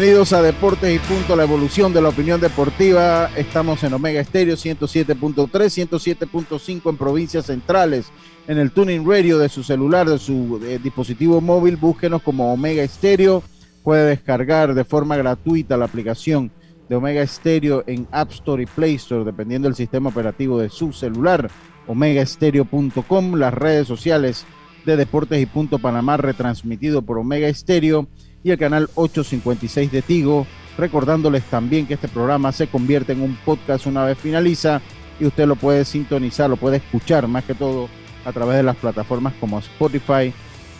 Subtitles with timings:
[0.00, 3.28] Bienvenidos a Deportes y Punto, la evolución de la opinión deportiva.
[3.36, 8.10] Estamos en Omega Estéreo 107.3, 107.5 en provincias centrales.
[8.48, 12.82] En el tuning radio de su celular, de su eh, dispositivo móvil, búsquenos como Omega
[12.82, 13.42] Estéreo.
[13.84, 16.50] Puede descargar de forma gratuita la aplicación
[16.88, 20.94] de Omega Estéreo en App Store y Play Store, dependiendo del sistema operativo de su
[20.94, 21.50] celular.
[21.88, 24.46] OmegaEstereo.com, las redes sociales
[24.86, 28.08] de Deportes y Punto Panamá, retransmitido por Omega Estéreo
[28.42, 30.46] y el canal 856 de Tigo.
[30.78, 34.80] Recordándoles también que este programa se convierte en un podcast una vez finaliza
[35.18, 37.88] y usted lo puede sintonizar, lo puede escuchar más que todo
[38.24, 40.32] a través de las plataformas como Spotify,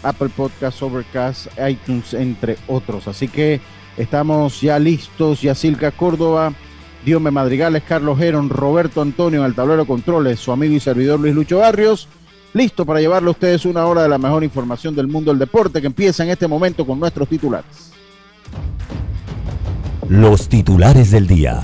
[0.02, 3.08] Apple Podcasts, Overcast, iTunes, entre otros.
[3.08, 3.60] Así que
[3.98, 5.42] estamos ya listos.
[5.42, 6.54] Yacilca Córdoba,
[7.04, 11.34] Diome Madrigales, Carlos Heron, Roberto Antonio en el tablero controles, su amigo y servidor Luis
[11.34, 12.08] Lucho Barrios
[12.52, 15.80] listo para llevarle a ustedes una hora de la mejor información del mundo del deporte
[15.80, 17.90] que empieza en este momento con nuestros titulares.
[20.08, 21.62] Los titulares del día.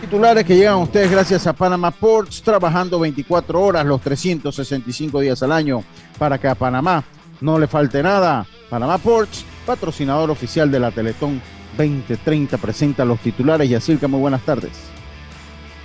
[0.00, 5.42] Titulares que llegan a ustedes gracias a Panama Ports, trabajando 24 horas los 365 días
[5.42, 5.82] al año
[6.18, 7.04] para que a Panamá
[7.40, 8.46] no le falte nada.
[8.70, 11.42] Panamá Ports, patrocinador oficial de la Teletón
[11.76, 13.68] 2030, presenta los titulares.
[13.68, 14.72] Yacirca, muy buenas tardes.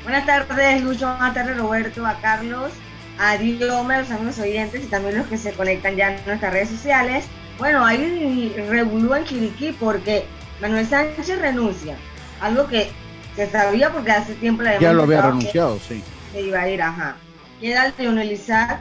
[0.09, 2.72] Buenas tardes, Lucho, buenas tardes, Roberto, a Carlos,
[3.20, 6.52] a Diome, a los amigos oyentes y también los que se conectan ya en nuestras
[6.52, 7.25] redes sociales.
[7.59, 10.25] Bueno, hay revolú en Chiriquí porque
[10.62, 11.96] Manuel Sánchez renuncia,
[12.42, 12.90] algo que
[13.36, 16.03] se sabía porque hace tiempo le Ya lo había renunciado, sí.
[16.31, 17.16] Se iba a ir, ajá.
[17.62, 18.80] Queda el Leonelizar,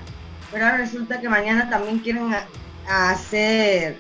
[0.50, 2.34] pero ahora resulta que mañana también quieren
[2.88, 3.98] hacer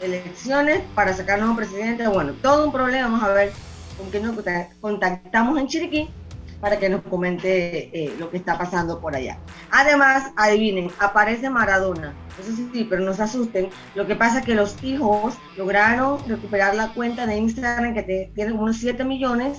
[0.00, 2.08] elecciones para sacar nuevo presidente.
[2.08, 3.52] Bueno, todo un problema, vamos a ver
[3.98, 4.34] con quién nos
[4.80, 6.08] contactamos en Chiriquí
[6.64, 9.38] para que nos comente eh, lo que está pasando por allá.
[9.70, 12.14] Además, adivinen, aparece Maradona.
[12.40, 13.68] Eso sí, sí, pero no se asusten.
[13.94, 18.52] Lo que pasa es que los hijos lograron recuperar la cuenta de Instagram que tiene
[18.52, 19.58] como unos 7 millones.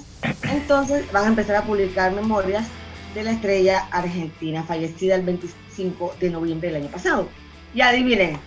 [0.52, 2.66] Entonces van a empezar a publicar memorias
[3.14, 7.30] de la estrella argentina fallecida el 25 de noviembre del año pasado.
[7.76, 8.40] Y adivinen,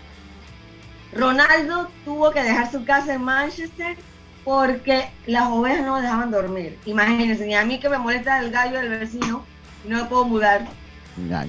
[1.12, 3.96] Ronaldo tuvo que dejar su casa en Manchester
[4.48, 6.78] porque las ovejas no me dejaban dormir.
[6.86, 9.44] Imagínense, ni a mí que me molesta el gallo del vecino
[9.84, 10.66] y no me puedo mudar.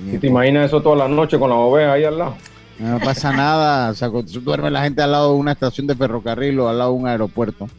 [0.05, 2.35] ¿Y te imaginas eso toda la noche con las ovejas ahí al lado?
[2.77, 6.59] No pasa nada, o sea, duerme la gente al lado de una estación de ferrocarril
[6.59, 7.69] o al lado de un aeropuerto.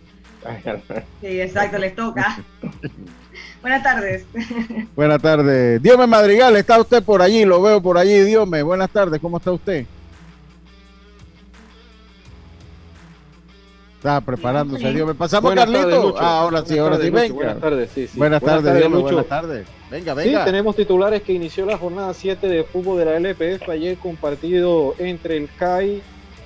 [1.20, 2.42] Sí, exacto, les toca.
[3.60, 4.24] Buenas tardes.
[4.96, 5.82] Buenas tardes.
[5.82, 9.52] Dios Madrigal, está usted por allí, lo veo por allí, Dios Buenas tardes, ¿cómo está
[9.52, 9.84] usted?
[14.00, 16.14] Estaba preparándose, Dios me pasamos Carlito.
[16.18, 17.34] ah, ahora sí, ahora sí, venga.
[17.34, 18.16] Buenas tardes, sí, sí.
[18.18, 19.66] Buenas, tardes, Dios buenas tardes.
[19.90, 20.38] Venga, venga.
[20.38, 24.16] Sí, tenemos titulares que inició la jornada 7 de fútbol de la LPF ayer con
[24.16, 26.00] partido entre el CAI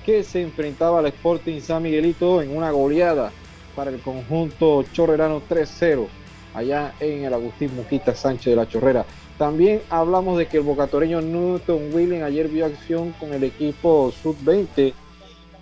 [0.05, 3.31] que se enfrentaba al Sporting San Miguelito en una goleada
[3.73, 6.07] para el conjunto chorrerano 3-0
[6.55, 9.05] allá en el Agustín Muquita Sánchez de la Chorrera.
[9.37, 14.93] También hablamos de que el bocatoreño Newton Willing ayer vio acción con el equipo sub-20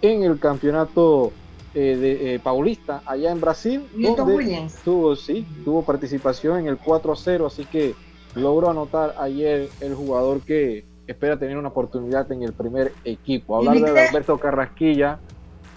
[0.02, 1.32] en el campeonato
[1.74, 3.88] eh, de, eh, Paulista allá en Brasil.
[3.94, 7.96] Donde tuvo, sí, tuvo participación en el 4-0, así que
[8.36, 13.58] logró anotar ayer el jugador que espera tener una oportunidad en el primer equipo.
[13.58, 15.20] Hablar de Alberto Carrasquilla,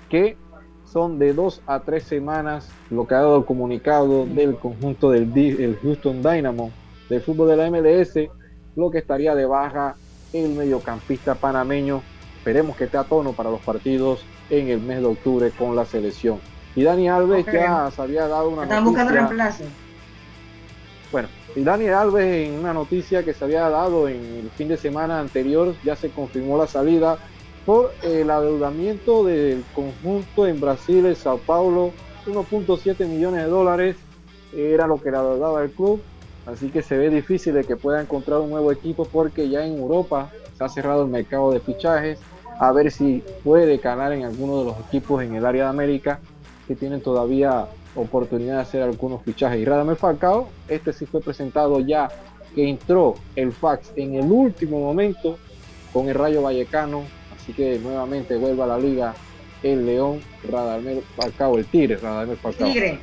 [0.08, 0.36] que
[0.84, 5.36] son de dos a tres semanas lo que ha dado el comunicado del conjunto del
[5.36, 6.70] el Houston Dynamo
[7.08, 8.30] del fútbol de la MLS,
[8.76, 9.96] lo que estaría de baja
[10.32, 12.02] el mediocampista panameño
[12.38, 15.84] esperemos que esté a tono para los partidos en el mes de octubre con la
[15.84, 16.40] selección.
[16.74, 19.64] Y Dani Alves ya se había dado una Están buscando reemplazo.
[21.10, 24.76] Bueno, y Dani Alves en una noticia que se había dado en el fin de
[24.76, 27.18] semana anterior ya se confirmó la salida
[27.64, 31.92] por el adeudamiento del conjunto en Brasil, el Sao Paulo,
[32.26, 33.96] 1.7 millones de dólares
[34.54, 36.00] era lo que le adeudaba el club,
[36.46, 39.78] así que se ve difícil de que pueda encontrar un nuevo equipo porque ya en
[39.78, 42.20] Europa se ha cerrado el mercado de fichajes,
[42.58, 46.20] a ver si puede ganar en alguno de los equipos en el área de América
[46.66, 49.60] que tienen todavía oportunidad de hacer algunos fichajes.
[49.60, 52.08] Y Radamel Falcao, este sí fue presentado ya
[52.54, 55.38] que entró el fax en el último momento
[55.92, 57.04] con el Rayo Vallecano,
[57.34, 59.14] así que nuevamente vuelve a la liga
[59.62, 60.20] el León,
[60.50, 62.68] Radamel Falcao, el Tigre, Radamel Falcao.
[62.68, 62.98] Tigre.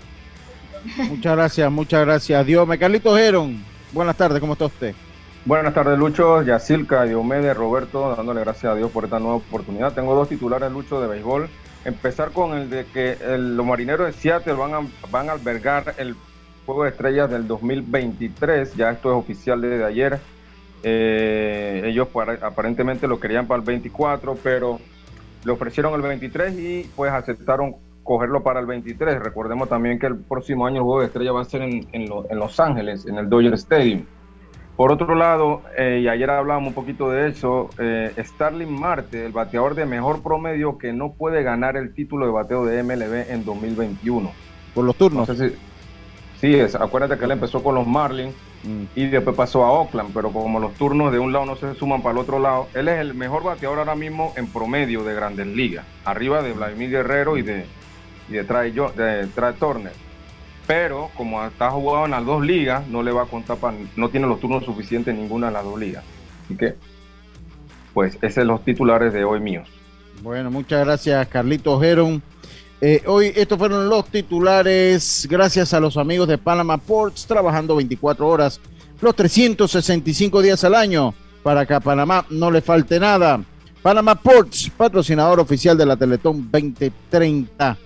[1.10, 2.46] Muchas gracias, muchas gracias.
[2.46, 3.64] Dios, me Carlitos Geron.
[3.92, 4.94] Buenas tardes, ¿cómo está usted?
[5.46, 9.94] Buenas tardes, Lucho, Yacilca, Diomedes, Roberto, dándole gracias a Dios por esta nueva oportunidad.
[9.94, 11.50] Tengo dos titulares, Lucho, de béisbol.
[11.84, 14.80] Empezar con el de que los marineros de Seattle van a,
[15.12, 16.16] van albergar el
[16.66, 18.76] Juego de Estrellas del 2023.
[18.76, 20.20] Ya esto es oficial desde ayer.
[20.82, 24.80] Eh, ellos para- aparentemente lo querían para el 24, pero
[25.44, 29.20] le ofrecieron el 23 y pues aceptaron cogerlo para el 23.
[29.22, 32.40] Recordemos también que el próximo año el Juego de Estrellas va a ser en, en
[32.40, 34.06] Los Ángeles, en el Dodger Stadium.
[34.76, 39.32] Por otro lado, eh, y ayer hablábamos un poquito de eso, eh, Starling Marte, el
[39.32, 43.46] bateador de mejor promedio que no puede ganar el título de bateo de MLB en
[43.46, 44.32] 2021.
[44.74, 45.28] Por los No turnos.
[45.28, 45.56] sé si...
[46.42, 48.34] Sí, es, acuérdate que él empezó con los Marlins
[48.64, 48.84] Mm.
[48.96, 52.02] y después pasó a Oakland, pero como los turnos de un lado no se suman
[52.02, 55.48] para el otro lado, él es el mejor bateador ahora mismo en promedio de grandes
[55.48, 57.66] ligas, arriba de Vladimir Guerrero y de,
[58.30, 59.92] y de, de Trey Turner.
[60.66, 64.10] Pero como está jugado en las dos ligas, no le va a contar para, no
[64.10, 66.04] tiene los turnos suficientes en ninguna de las dos ligas.
[66.46, 66.76] Así que,
[67.94, 69.68] pues, esos son los titulares de hoy míos.
[70.22, 72.22] Bueno, muchas gracias, Carlitos Geron.
[72.80, 78.28] Eh, hoy estos fueron los titulares, gracias a los amigos de Panama Ports, trabajando 24
[78.28, 78.60] horas,
[79.00, 81.14] los 365 días al año,
[81.44, 83.42] para que Panamá no le falte nada.
[83.82, 87.78] Panama Ports, patrocinador oficial de la Teletón 2030.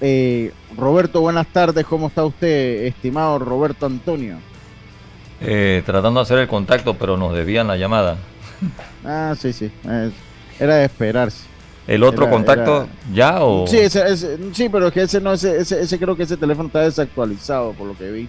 [0.00, 4.36] Eh, Roberto, buenas tardes, ¿cómo está usted, estimado Roberto Antonio?
[5.40, 8.16] Eh, tratando de hacer el contacto, pero nos debían la llamada.
[9.04, 10.10] Ah, sí, sí, eh,
[10.58, 11.44] era de esperarse.
[11.86, 13.66] ¿El otro Era- contacto era- ya o...?
[13.66, 16.36] Sí, ese, ese- sí, pero es que ese no, ese, ese, ese creo que ese
[16.36, 18.28] teléfono está desactualizado por lo que vi.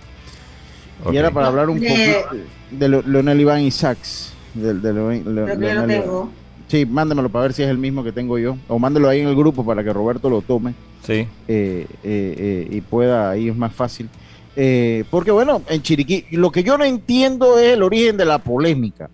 [1.12, 4.34] Y era para hablar un De- poquito de Lo- Leonel Iván Isaacs.
[4.54, 6.31] De Leo- Leo- Creo que yo lo Leonel- tengo.
[6.68, 8.58] Sí, mándemelo para ver si es el mismo que tengo yo.
[8.68, 10.74] O mándelo ahí en el grupo para que Roberto lo tome
[11.04, 11.14] Sí.
[11.14, 14.10] eh, eh, eh, y pueda, ahí es más fácil.
[14.56, 18.40] Eh, porque bueno, en Chiriquí, lo que yo no entiendo es el origen de la
[18.40, 19.10] polémica.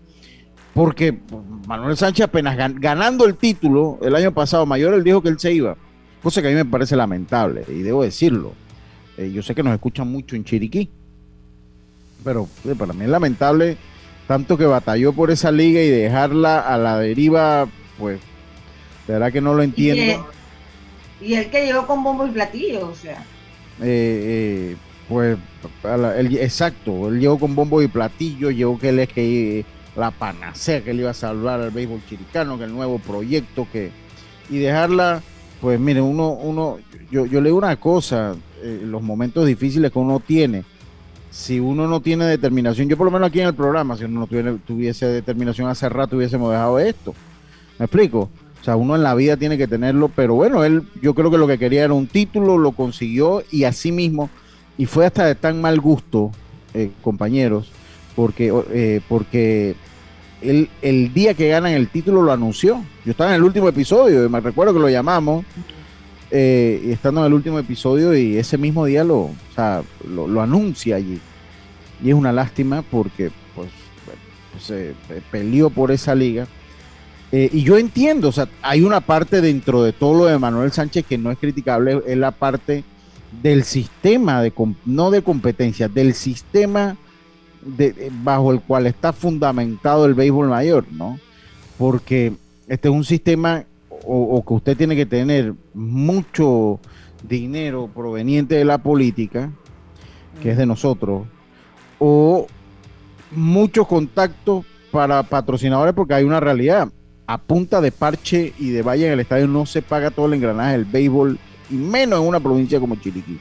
[0.73, 1.15] Porque
[1.67, 5.37] Manuel Sánchez apenas gan- ganando el título el año pasado, Mayor, él dijo que él
[5.37, 5.75] se iba.
[6.23, 8.53] Cosa que a mí me parece lamentable, y debo decirlo.
[9.17, 10.89] Eh, yo sé que nos escuchan mucho en Chiriquí,
[12.23, 12.47] pero
[12.79, 13.77] para mí es lamentable
[14.27, 17.67] tanto que batalló por esa liga y dejarla a la deriva,
[17.97, 18.19] pues,
[19.07, 20.27] de verdad que no lo entiendo.
[21.21, 23.23] y el que llegó con bombo y platillo, o sea.
[23.81, 24.75] eh, eh,
[25.09, 25.37] pues
[25.83, 29.65] la- él- exacto, él llegó con bombo y platillo, llegó que él es que
[29.95, 33.91] la panacea que él iba a salvar al béisbol chiricano, que el nuevo proyecto que
[34.49, 35.21] y dejarla,
[35.61, 36.77] pues mire, uno, uno,
[37.11, 40.63] yo, yo leo una cosa, eh, los momentos difíciles que uno tiene,
[41.33, 44.27] si uno no tiene determinación, yo por lo menos aquí en el programa, si uno
[44.31, 47.15] no tuviese determinación hace rato hubiésemos dejado esto,
[47.79, 48.29] ¿me explico?
[48.61, 51.39] O sea, uno en la vida tiene que tenerlo, pero bueno, él yo creo que
[51.39, 54.29] lo que quería era un título, lo consiguió y así mismo,
[54.77, 56.31] y fue hasta de tan mal gusto,
[56.75, 57.71] eh, compañeros,
[58.15, 59.75] porque, eh, porque
[60.43, 62.83] él, el día que ganan el título lo anunció.
[63.05, 65.45] Yo estaba en el último episodio, y me recuerdo que lo llamamos,
[66.35, 70.95] eh, estando en el último episodio, y ese mismo día lo, o sea, lo, anuncia
[70.95, 71.19] allí.
[72.03, 73.69] Y es una lástima porque pues,
[74.03, 74.93] pues, se
[75.31, 76.47] peleó por esa liga.
[77.31, 80.71] Eh, y yo entiendo, o sea, hay una parte dentro de todo lo de Manuel
[80.71, 82.83] Sánchez que no es criticable, es la parte
[83.43, 84.51] del sistema, de
[84.85, 86.97] no de competencia, del sistema
[87.61, 91.19] de- bajo el cual está fundamentado el béisbol mayor, ¿no?
[91.77, 92.33] Porque
[92.67, 93.65] este es un sistema
[94.05, 96.79] o, o que usted tiene que tener mucho
[97.27, 99.51] dinero proveniente de la política,
[100.41, 101.27] que es de nosotros,
[101.99, 102.47] o
[103.31, 106.89] muchos contactos para patrocinadores, porque hay una realidad.
[107.25, 110.33] A punta de parche y de valla en el estadio no se paga todo el
[110.33, 113.39] engranaje del béisbol, y menos en una provincia como Chiriquí.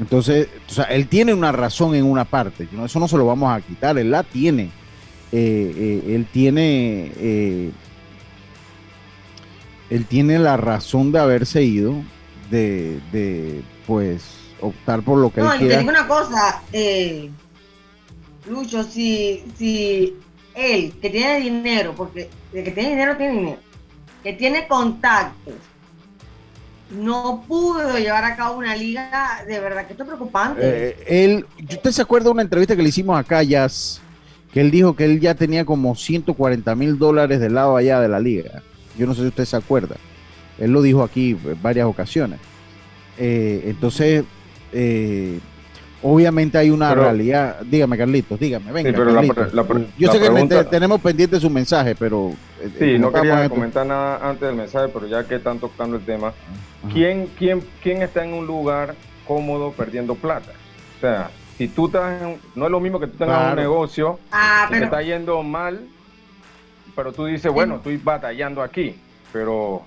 [0.00, 2.84] Entonces, o sea, él tiene una razón en una parte, ¿no?
[2.84, 4.70] eso no se lo vamos a quitar, él la tiene.
[5.32, 7.70] Eh, eh, él tiene, eh,
[9.90, 11.94] él tiene la razón de haberse ido,
[12.50, 14.22] de, de pues
[14.60, 15.78] optar por lo que No, él quiera.
[15.78, 17.30] digo una cosa, eh,
[18.48, 20.16] Lucho, si, si
[20.54, 23.58] él, que tiene dinero, porque el que tiene dinero tiene dinero,
[24.22, 25.54] que tiene contactos,
[26.90, 30.60] no pudo llevar a cabo una liga, de verdad que esto es preocupante.
[30.62, 34.00] Eh, él, ¿usted se acuerda de una entrevista que le hicimos acá, Jazz?
[34.52, 38.08] Que él dijo que él ya tenía como 140 mil dólares del lado allá de
[38.08, 38.62] la liga.
[38.96, 39.96] Yo no sé si usted se acuerda.
[40.58, 42.38] Él lo dijo aquí en varias ocasiones.
[43.18, 44.24] Eh, entonces,
[44.72, 45.38] eh,
[46.02, 47.60] obviamente hay una Pero- realidad.
[47.62, 48.90] Dígame, Carlitos, dígame, venga.
[48.92, 49.54] pero Carlitos.
[49.54, 52.32] la Yo la sé que pregunta- tenemos pendiente su mensaje, pero.
[52.60, 53.54] eh, Sí, no quería esto.
[53.54, 56.92] comentar nada antes del mensaje, pero ya que están tocando el tema, Ajá.
[56.92, 58.94] ¿quién, quién, ¿quién está en un lugar
[59.26, 60.52] cómodo perdiendo plata?
[60.98, 63.50] O sea, si tú estás en- no es lo mismo que tú tengas Claro.
[63.52, 65.80] un negocio ah, que te está yendo mal,
[66.94, 68.94] pero tú dices, bueno, estoy batallando aquí,
[69.32, 69.82] pero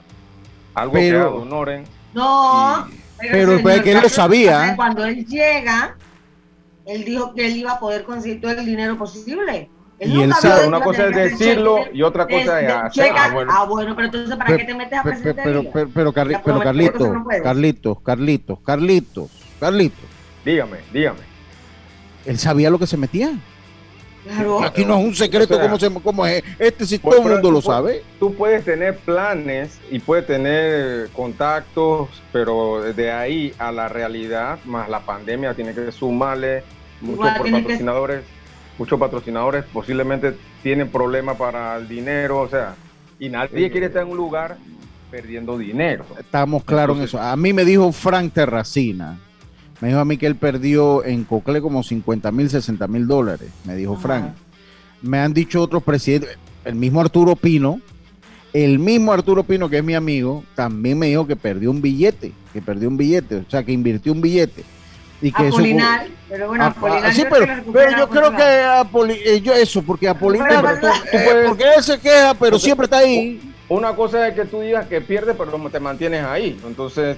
[0.73, 1.49] algo Pero- que
[2.13, 2.87] no.
[3.19, 4.73] pero señor pues, que él lo sabía.
[4.75, 5.95] Cuando él llega,
[6.85, 9.69] él dijo que él iba a poder conseguir todo el dinero posible.
[9.99, 13.11] Y él sabe- Una cosa es decirlo cheque, y otra cosa es hacer.
[13.17, 13.51] Ah, bueno.
[13.55, 16.39] Ah, bueno, pero entonces, ¿para Pe- qué te metes a de pero, pero, pero, Carli-
[16.45, 17.25] pero Carlitos, no.
[17.41, 20.05] Carlitos, Carlitos, Carlitos, Carlitos,
[20.45, 21.19] Dígame, dígame.
[22.27, 23.31] él sabía lo que se metía.
[24.27, 24.63] Claro.
[24.63, 26.43] Aquí no es un secreto O sea, cómo, se, cómo es.
[26.59, 28.03] Este sí Pues, todo el mundo lo puedes- sabe.
[28.19, 34.89] Tú puedes tener planes y puedes tener contactos, pero de ahí a la realidad, más
[34.89, 36.63] la pandemia, tiene que sumarle
[37.01, 38.23] muchos Igual por tiene que- patrocinadores,
[38.77, 42.75] muchos patrocinadores posiblemente tienen problemas para el dinero, o sea,
[43.19, 44.57] y nadie quiere estar en un lugar
[45.09, 46.05] perdiendo dinero.
[46.19, 47.19] Estamos claros en eso.
[47.21, 49.19] A mí me dijo Frank Terracina.
[49.81, 53.49] Me dijo a mí que él perdió en Cocle como 50 mil, 60 mil dólares.
[53.65, 54.01] Me dijo Ajá.
[54.01, 54.25] Frank.
[55.01, 56.37] Me han dicho otros presidentes.
[56.65, 57.79] El mismo Arturo Pino.
[58.53, 62.31] El mismo Arturo Pino, que es mi amigo, también me dijo que perdió un billete.
[62.53, 63.35] Que perdió un billete.
[63.37, 64.63] O sea, que invirtió un billete.
[65.21, 68.83] Y que eso- Apolinar, pero bueno, Apolinar sí, yo pero, yo creo que lado.
[68.83, 72.33] Apoli- eh, yo eso, porque Apolinar, Pero tú- eh, tú puedes- porque él se queja,
[72.35, 73.53] pero siempre está ahí.
[73.69, 76.57] Una cosa es que tú digas que pierdes, pero te mantienes ahí.
[76.65, 77.17] Entonces,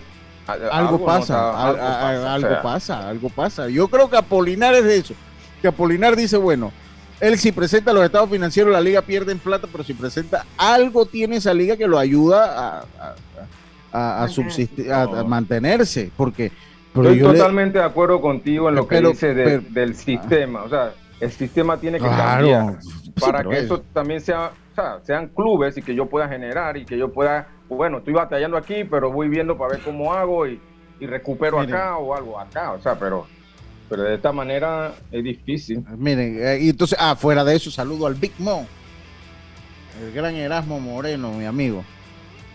[0.71, 3.69] Algo no pasa, está- algo a- pasa, o algo sea, pasa, algo pasa.
[3.69, 5.13] Yo creo que Apolinar es de eso.
[5.61, 6.71] Que Apolinar dice, bueno,
[7.19, 11.05] él si presenta los estados financieros, la liga pierde en plata, pero si presenta algo
[11.05, 12.83] tiene esa liga que lo ayuda a, a-
[13.91, 14.35] a- a Mantenerse.
[14.35, 16.51] subsistir, a, a mantenerse, porque
[16.93, 19.63] pero Estoy yo le- totalmente de acuerdo contigo en lo que Pero- dice de- pero-
[19.69, 20.63] del sistema.
[20.63, 22.47] O sea, el sistema tiene que Claro.
[22.47, 22.79] cambiar
[23.19, 26.77] para que es- eso también sea, o sea, sean clubes y que yo pueda generar
[26.77, 27.47] y que yo pueda,
[27.77, 30.59] bueno, estoy batallando aquí, pero voy viendo para ver cómo hago y,
[30.99, 31.75] y recupero Miren.
[31.75, 32.73] acá o algo acá.
[32.73, 33.27] O sea, pero,
[33.87, 35.83] pero de esta manera es difícil.
[35.97, 38.65] Miren, eh, y entonces, ah, fuera de eso, saludo al Big Mo,
[40.03, 41.83] el gran Erasmo Moreno, mi amigo.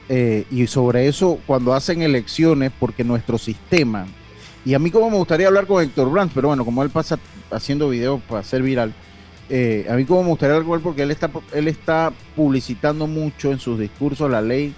[0.09, 4.07] Eh, y sobre eso, cuando hacen elecciones, porque nuestro sistema,
[4.65, 7.19] y a mí como me gustaría hablar con Héctor Brandt, pero bueno, como él pasa
[7.51, 8.93] haciendo videos para ser viral,
[9.49, 13.07] eh, a mí como me gustaría hablar con él porque él está, él está publicitando
[13.07, 14.75] mucho en sus discursos la ley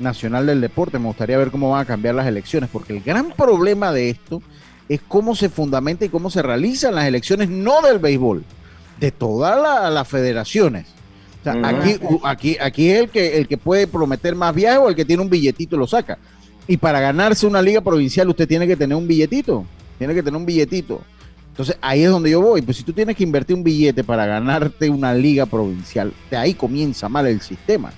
[0.00, 3.32] nacional del deporte, me gustaría ver cómo van a cambiar las elecciones, porque el gran
[3.32, 4.42] problema de esto
[4.88, 8.42] es cómo se fundamenta y cómo se realizan las elecciones, no del béisbol,
[8.98, 10.86] de todas la- las federaciones.
[11.40, 14.88] O sea, aquí, aquí, aquí es el que, el que puede prometer más viajes o
[14.88, 16.18] el que tiene un billetito y lo saca.
[16.66, 19.64] Y para ganarse una liga provincial usted tiene que tener un billetito,
[19.98, 21.02] tiene que tener un billetito.
[21.50, 22.62] Entonces ahí es donde yo voy.
[22.62, 26.54] Pues si tú tienes que invertir un billete para ganarte una liga provincial, de ahí
[26.54, 27.90] comienza mal el sistema.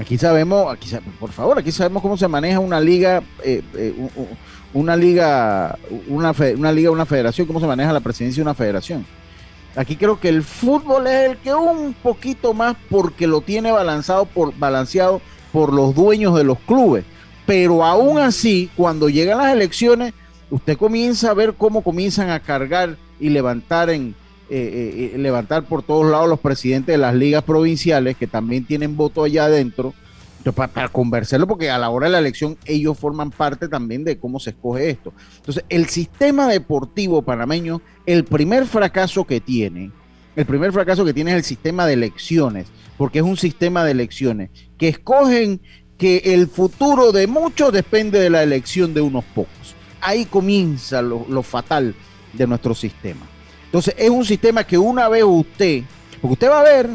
[0.00, 3.94] Aquí sabemos, aquí por favor, aquí sabemos cómo se maneja una liga, eh, eh,
[4.72, 8.54] una liga, una, fe- una liga, una federación, cómo se maneja la presidencia de una
[8.54, 9.06] federación.
[9.76, 14.24] Aquí creo que el fútbol es el que un poquito más porque lo tiene balanceado
[14.24, 15.20] por, balanceado
[15.52, 17.04] por los dueños de los clubes.
[17.46, 20.12] Pero aún así, cuando llegan las elecciones,
[20.50, 24.14] usted comienza a ver cómo comienzan a cargar y levantar en
[24.50, 28.66] eh, eh, eh, levantar por todos lados los presidentes de las ligas provinciales que también
[28.66, 29.94] tienen voto allá adentro
[30.54, 34.18] para, para conversarlo porque a la hora de la elección ellos forman parte también de
[34.18, 35.14] cómo se escoge esto.
[35.36, 39.90] Entonces el sistema deportivo panameño el primer fracaso que tiene
[40.36, 42.66] el primer fracaso que tiene es el sistema de elecciones
[42.98, 45.62] porque es un sistema de elecciones que escogen
[45.96, 49.74] que el futuro de muchos depende de la elección de unos pocos.
[50.02, 51.94] Ahí comienza lo fatal
[52.34, 53.24] de nuestro sistema
[53.74, 55.82] entonces es un sistema que una vez usted,
[56.20, 56.88] porque usted va a ver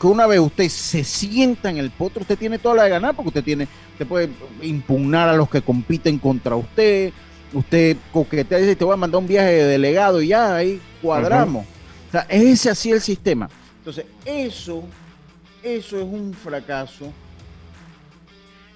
[0.00, 3.16] que una vez usted se sienta en el potro, usted tiene toda la de ganar,
[3.16, 4.30] porque usted tiene, usted puede
[4.62, 7.12] impugnar a los que compiten contra usted,
[7.52, 10.80] usted coquetea y dice, te voy a mandar un viaje de delegado y ya ahí
[11.02, 11.66] cuadramos.
[11.66, 13.50] O sea, es ese así el sistema.
[13.78, 14.84] Entonces, eso,
[15.64, 17.12] eso es un fracaso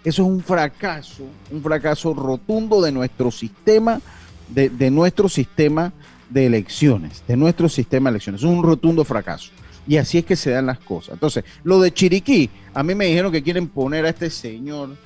[0.03, 1.23] Eso es un fracaso,
[1.53, 4.01] un fracaso rotundo de nuestro sistema,
[4.49, 5.93] de, de nuestro sistema
[6.31, 8.41] de elecciones, de nuestro sistema de elecciones.
[8.43, 9.51] Es un rotundo fracaso.
[9.89, 11.15] Y así es que se dan las cosas.
[11.15, 14.97] Entonces, lo de Chiriquí, a mí me dijeron que quieren poner a este señor.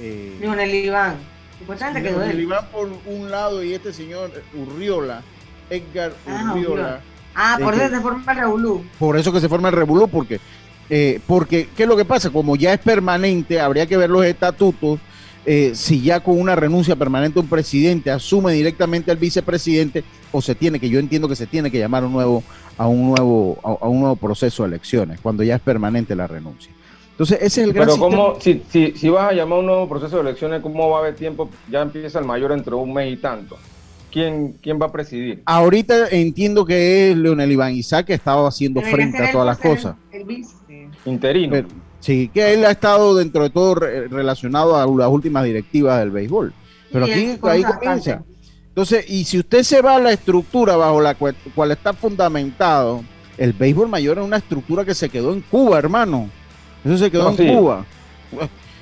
[0.00, 1.16] Eh, Leonel Iván.
[1.58, 2.42] Supuestamente quedó Leonel él.
[2.44, 5.22] Iván por un lado y este señor Urriola,
[5.68, 7.00] Edgar Ah, Urriola.
[7.34, 8.84] Ah, por Eh, eso se forma el revolú.
[8.98, 10.40] Por eso que se forma el revolú, porque,
[10.88, 12.30] eh, porque, ¿qué es lo que pasa?
[12.30, 14.98] Como ya es permanente, habría que ver los estatutos,
[15.52, 20.54] eh, si ya con una renuncia permanente un presidente asume directamente al vicepresidente, o se
[20.54, 22.44] tiene, que yo entiendo que se tiene que llamar un nuevo,
[22.78, 26.28] a un nuevo, a, a un nuevo proceso de elecciones, cuando ya es permanente la
[26.28, 26.72] renuncia.
[27.10, 28.16] Entonces, ese es el gran Pero sistema.
[28.24, 30.98] ¿cómo, si, si, si vas a llamar a un nuevo proceso de elecciones, ¿cómo va
[30.98, 31.50] a haber tiempo?
[31.68, 33.58] Ya empieza el mayor entre un mes y tanto.
[34.12, 35.42] ¿Quién, quién va a presidir?
[35.46, 39.58] Ahorita entiendo que es Leonel Iván Isaac que estaba haciendo Debería frente a todas las
[39.58, 39.96] cosas.
[40.12, 40.54] El, el vice.
[41.06, 41.52] Interino.
[41.52, 41.68] Pero-
[42.00, 46.10] sí, que él ha estado dentro de todo re- relacionado a las últimas directivas del
[46.10, 46.52] béisbol.
[46.92, 48.22] Pero aquí ahí comienza.
[48.68, 53.02] Entonces, y si usted se va a la estructura bajo la cual, cual está fundamentado,
[53.36, 56.28] el béisbol mayor es una estructura que se quedó en Cuba, hermano.
[56.84, 57.46] Eso se quedó No, en sí.
[57.48, 57.84] Cuba.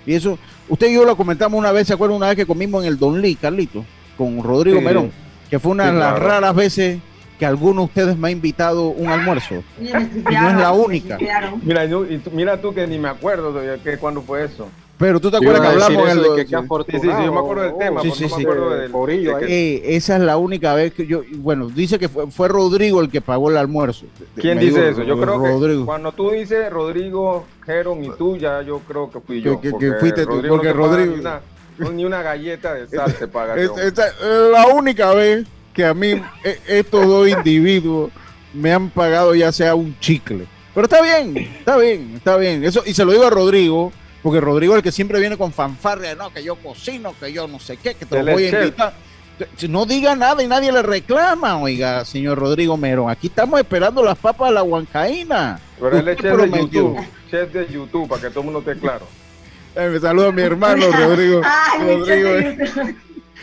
[0.07, 2.83] Y eso, usted y yo lo comentamos una vez, ¿se acuerda una vez que comimos
[2.83, 3.85] en el Don Lee, Carlito?
[4.17, 4.85] Con Rodrigo Sí.
[4.85, 5.11] Merón,
[5.51, 6.27] que fue una Sí, de las claro.
[6.29, 6.99] raras veces
[7.38, 9.62] que alguno de ustedes me ha invitado un almuerzo.
[9.80, 11.18] Y no es la única.
[11.62, 14.45] Mira, y, tú- y tú- mira tú que ni me acuerdo de que cuando fue
[14.45, 14.68] eso.
[14.99, 17.25] Pero tú te Yo acuerdas que hablamos en el de que qué Sí, sí, sí,
[17.25, 18.35] yo me acuerdo del tema, Sí, sí, no sí.
[18.35, 21.68] me acuerdo del Corillo de que- Eh, esa es la única vez que yo, bueno,
[21.68, 24.07] dice que fue, fue Rodrigo el que pagó el almuerzo.
[24.35, 25.04] ¿Quién Me dice eso?
[25.04, 25.83] Yo creo Rodrigo.
[25.83, 29.61] que cuando tú dices Rodrigo, Jeron y tú, ya yo creo que fui Que- yo.
[29.61, 31.40] que- que porque fuiste tú, Rodrigo porque Rodrigo- Ni una,
[31.78, 33.54] no, ni una galleta de sal te paga.
[33.57, 33.87] Es- ese hombre.
[33.87, 34.14] esta es
[34.52, 35.47] la única vez
[35.78, 38.11] que a mí eh, estos dos individuos
[38.52, 40.44] me han pagado ya sea un chicle.
[40.75, 42.64] Pero está bien, está bien, está bien.
[42.64, 45.52] Eso, y se lo digo a Rodrigo, porque Rodrigo es el que siempre viene con
[45.52, 48.60] fanfarria, no, que yo cocino, que yo no sé qué, que te lo voy a
[48.60, 48.93] invitar.
[49.69, 53.08] No diga nada y nadie le reclama, oiga, señor Rodrigo Merón.
[53.08, 55.60] Aquí estamos esperando las papas de la huancaína.
[55.78, 56.58] Pero él es de.
[56.58, 56.99] YouTube.
[57.30, 59.06] Chef de YouTube, para que todo el mundo esté claro.
[59.76, 61.41] Eh, me saluda a mi hermano Rodrigo.
[61.45, 62.30] Ay, mi Rodrigo.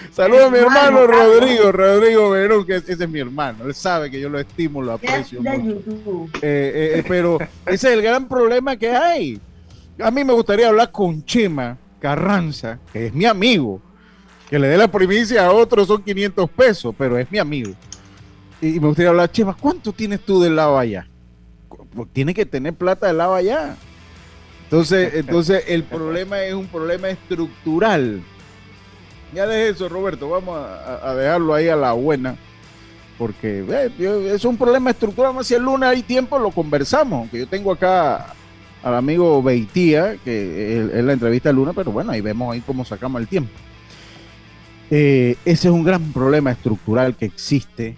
[0.04, 0.10] Eh.
[0.12, 1.08] Saluda a mi hermano.
[1.08, 3.66] Rodrigo, Rodrigo Verón, que ese es mi hermano.
[3.66, 5.58] Él sabe que yo lo estimo, lo aprecio mucho.
[5.58, 6.30] YouTube.
[6.42, 9.40] Eh, eh, pero ese es el gran problema que hay.
[10.00, 13.82] A mí me gustaría hablar con Chema Carranza, que es mi amigo.
[14.50, 17.74] Que le dé la primicia a otro son 500 pesos, pero es mi amigo.
[18.62, 21.08] Y me gustaría hablar, Chema, ¿cuánto tienes tú del lado allá?
[22.14, 23.76] Tiene que tener plata del lado allá.
[24.64, 28.22] Entonces, entonces el problema es un problema estructural.
[29.34, 32.36] Ya de eso, Roberto, vamos a, a dejarlo ahí a la buena.
[33.18, 35.32] Porque eh, es un problema estructural.
[35.32, 37.30] Vamos, Si el lunes hay tiempo, lo conversamos.
[37.30, 38.34] Que yo tengo acá
[38.84, 42.62] al amigo Beitía, que es, es la entrevista el lunes, pero bueno, ahí vemos ahí
[42.62, 43.52] cómo sacamos el tiempo.
[44.92, 47.96] Eh, ese es un gran problema estructural que existe,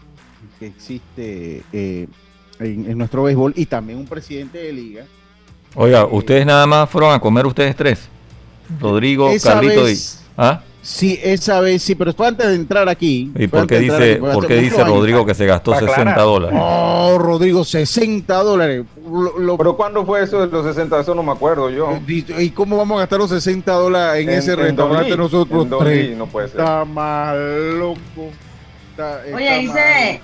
[0.60, 2.08] que existe eh,
[2.60, 5.06] en, en nuestro béisbol y también un presidente de liga.
[5.76, 8.08] Oiga, ustedes nada más fueron a comer ustedes tres.
[8.80, 10.28] Rodrigo, Carlito vez- y...
[10.38, 10.62] ¿Ah?
[10.89, 13.30] Sí, esa vez sí, pero fue antes de entrar aquí.
[13.36, 14.88] ¿Y por qué dice, aquí, por qué dice años.
[14.95, 16.23] Rodrigo que se gastó Para 60 aclarar.
[16.23, 16.60] dólares?
[16.63, 18.86] Oh, Rodrigo, 60 dólares.
[19.06, 21.02] Lo- lo- Pero ¿cuándo fue eso de los 60?
[21.02, 22.00] Eso no me acuerdo yo.
[22.08, 25.63] ¿Y, y cómo vamos a gastar los 60 dólares en, ese restaurante Don Lee, nosotros
[25.65, 26.17] en tres?
[26.17, 26.62] No puede ser.
[26.62, 28.00] Está más loco.
[28.91, 30.21] Está- Oye, dice,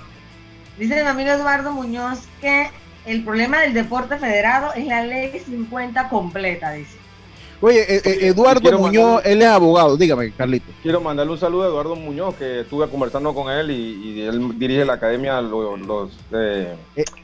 [0.78, 2.68] dice mi amigo Eduardo Muñoz que
[3.04, 6.96] el problema del deporte federado es la ley 50 completa, dice.
[7.64, 9.96] Oye, eh, eh, Eduardo Muñoz, mandarle- él es abogado.
[9.96, 10.70] Dígame, Carlito.
[10.82, 14.58] Quiero mandarle un saludo a Eduardo Muñoz, que estuve conversando con él y, y él
[14.58, 16.74] dirige la academia Los, los, eh,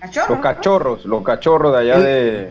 [0.00, 0.40] Cachorro, los ¿no?
[0.40, 2.50] Cachorros, los Cachorros de allá de,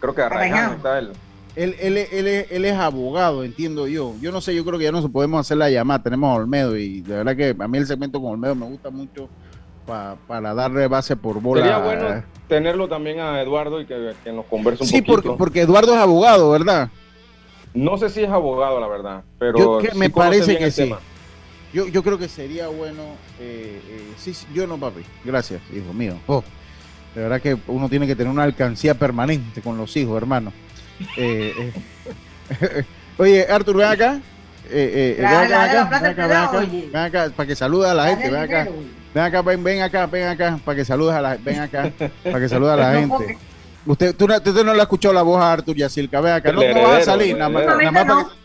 [0.00, 0.72] creo que Arraiján.
[0.72, 1.12] está él.
[1.54, 4.14] Él, él, él, es- él es abogado, entiendo yo.
[4.20, 6.02] Yo no sé, yo creo que ya no podemos hacer la llamada.
[6.02, 8.90] Tenemos a Olmedo y de verdad que a mí el segmento con Olmedo me gusta
[8.90, 9.28] mucho
[9.86, 11.62] pa- para darle base por bola.
[11.62, 15.14] Sería bueno tenerlo también a Eduardo y que, que nos converse un Sí, poquito.
[15.22, 16.88] porque, porque Eduardo es abogado, ¿verdad?
[17.74, 20.82] No sé si es abogado, la verdad, pero Yo que me parece que sí.
[20.84, 20.98] tema.
[21.72, 23.02] Yo, yo creo que sería bueno.
[23.38, 25.02] eh, eh, sí, sí, yo no, papi.
[25.24, 26.14] Gracias, hijo mío.
[26.26, 26.42] Oh,
[27.14, 30.52] de verdad que uno tiene que tener una alcancía permanente con los hijos, hermano.
[31.16, 31.72] Eh,
[32.60, 32.84] eh,
[33.18, 34.20] Oye, Artur, ven acá.
[34.68, 36.60] Eh, eh, ven Dale, acá, dale ven la acá, ven acá, ven acá,
[36.92, 38.68] ven acá, para que salude a la gente, ven acá,
[39.14, 41.92] ven acá, ven, ven acá, ven acá, para que saludes a la, ven acá,
[42.24, 43.38] para que salude a la No, gente.
[43.86, 46.52] Usted, tú, no- usted no le ha escuchado la voz a Artur Yacirca, ven acá,
[46.52, 47.92] no, no vas a salir, nada más, heredero.
[47.92, 48.40] nada más para que-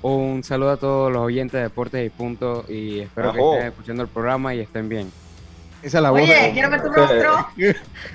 [0.00, 4.02] Un saludo a todos los oyentes de Deportes y Punto y espero que estén escuchando
[4.04, 5.10] el programa y estén bien.
[5.80, 6.52] Esa es la voz Oye, de...
[6.52, 7.46] quiero ver tu rostro.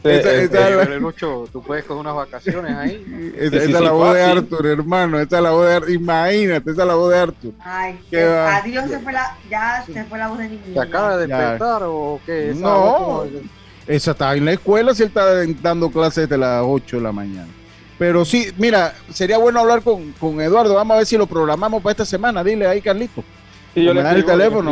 [0.04, 3.34] Esa- esa es la- Lucho, tú puedes con unas vacaciones ahí.
[3.38, 4.22] Esa, es la voz de.
[4.24, 5.18] Arthur, hermano.
[5.20, 5.92] Esa es la voz de Arthur.
[5.92, 7.54] Imagínate, esa es la voz de Arthur.
[7.64, 8.56] Ay, Qué que- va.
[8.58, 10.62] adiós, se fue la, ya se fue la voz de niño.
[10.74, 11.38] ¿Se acaba de Ya.
[11.40, 12.54] despertar o qué?
[12.56, 12.80] No.
[12.80, 13.30] voz
[13.88, 17.12] Esa está en la escuela si él está dando clases desde las 8 de la
[17.12, 17.48] mañana.
[18.00, 20.74] Pero sí, mira, sería bueno hablar con, con Eduardo.
[20.76, 22.44] Vamos a ver si lo programamos para esta semana.
[22.44, 23.24] Dile ahí, Carlito.
[23.74, 24.72] Sí, yo le el teléfono.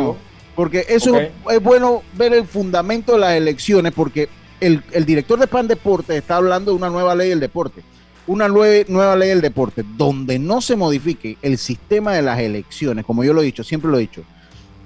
[0.54, 1.12] Porque eso
[1.50, 4.28] es bueno ver el fundamento de las elecciones, porque
[4.60, 7.82] el, el director de PAN Deporte está hablando de una nueva ley del deporte.
[8.26, 13.04] Una nue- nueva ley del deporte, donde no se modifique el sistema de las elecciones,
[13.04, 14.22] como yo lo he dicho, siempre lo he dicho.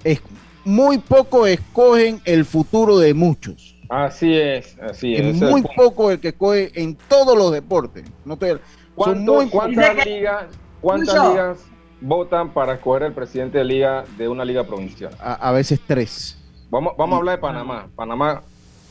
[0.04, 0.20] Es,
[0.64, 3.75] muy pocos escogen el futuro de muchos.
[3.88, 5.37] Así es, así es.
[5.37, 8.05] Es muy poco el que escoge en todos los deportes.
[8.25, 8.61] No te- son
[8.94, 10.44] ¿Cuánto- muy ¿Cuántas, ligas,
[10.81, 11.31] cuántas Lucho.
[11.31, 11.59] ligas
[12.01, 15.12] votan para escoger el presidente de liga de una liga provincial?
[15.20, 16.38] a, a veces tres.
[16.70, 17.88] Vamos, vamos a hablar de Panamá.
[17.94, 18.42] Panamá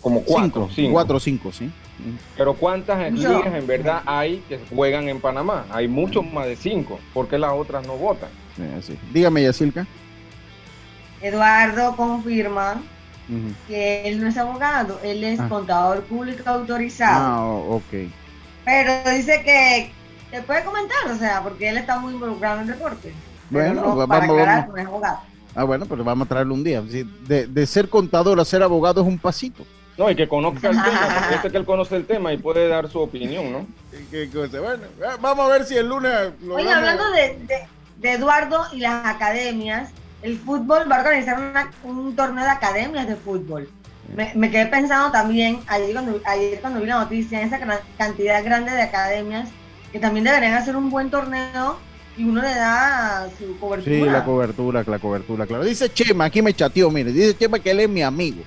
[0.02, 0.92] como cuatro, cinco, cinco.
[0.94, 1.72] cuatro o cinco, sí.
[2.38, 5.66] Pero ¿cuántas ligas en verdad hay que juegan en Panamá?
[5.72, 7.00] Hay muchos más de cinco.
[7.14, 8.30] ¿Por qué las otras no votan?
[8.82, 8.98] Sí.
[9.14, 9.88] Dígame, Yacilca.
[11.22, 12.82] Eduardo confirma
[13.68, 15.48] Que él no es abogado, él es Ah.
[15.50, 17.26] contador público autorizado.
[17.26, 18.10] Ah, ok.
[18.66, 19.92] Pero dice que
[20.32, 23.14] te puede comentar, o sea, porque él está muy involucrado en el deporte.
[23.50, 24.76] Bueno, no, va- para vamos, aclarar, vamos.
[24.76, 25.20] no es abogado.
[25.56, 26.84] Ah, bueno, pero vamos a traerlo un día.
[26.90, 29.66] Sí, De, de ser contador a ser abogado es un pasito.
[29.98, 32.68] No, y que conozca el tema, porque sé que él conoce el tema y puede
[32.68, 33.66] dar su opinión, ¿no?
[34.12, 34.60] ¿Qué cosa?
[34.60, 34.84] Bueno,
[35.22, 36.12] vamos a ver si el lunes.
[36.44, 37.68] lo Oye, hablando de, de-
[38.02, 39.92] de Eduardo y las academias,
[40.26, 43.70] el fútbol va a organizar una- un torneo de academias de fútbol.
[44.16, 47.80] Me, me quedé pensando también, ayer cuando, ayer cuando vi la noticia, en esa gran-
[47.98, 49.50] cantidad grande de academias,
[49.92, 51.78] que también deberían hacer un buen torneo
[52.18, 53.96] y uno le da su cobertura.
[53.96, 55.64] Sí, la cobertura, la cobertura, claro.
[55.64, 58.42] Dice Chema, aquí me chateó, mire, dice Chema que él es mi amigo.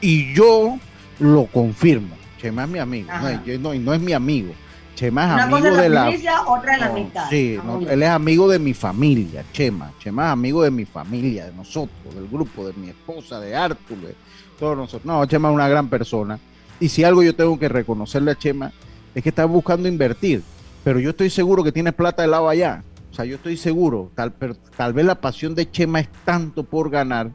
[0.00, 0.78] Y yo
[1.20, 2.16] lo confirmo.
[2.40, 3.08] Chema es mi amigo.
[3.20, 4.52] No, yo- no, no es mi amigo.
[4.94, 6.06] Chema es Una amigo de la la.
[6.06, 7.28] milicia, otra es la No, mitad.
[7.30, 9.92] Sí, no, él es amigo de mi familia, Chema.
[9.98, 14.02] Chema es amigo de mi familia, de nosotros, del grupo, de mi esposa, de Arturo,
[14.08, 14.14] de
[14.58, 15.04] todos nosotros.
[15.04, 16.38] No, Chema es una gran persona.
[16.80, 18.72] Y si algo yo tengo que reconocerle a Chema,
[19.14, 20.42] es que está buscando invertir.
[20.82, 22.82] Pero yo estoy seguro que tiene plata de lado allá.
[23.10, 26.64] O sea, yo estoy seguro, tal, pero tal vez la pasión de Chema es tanto
[26.64, 27.30] por ganar,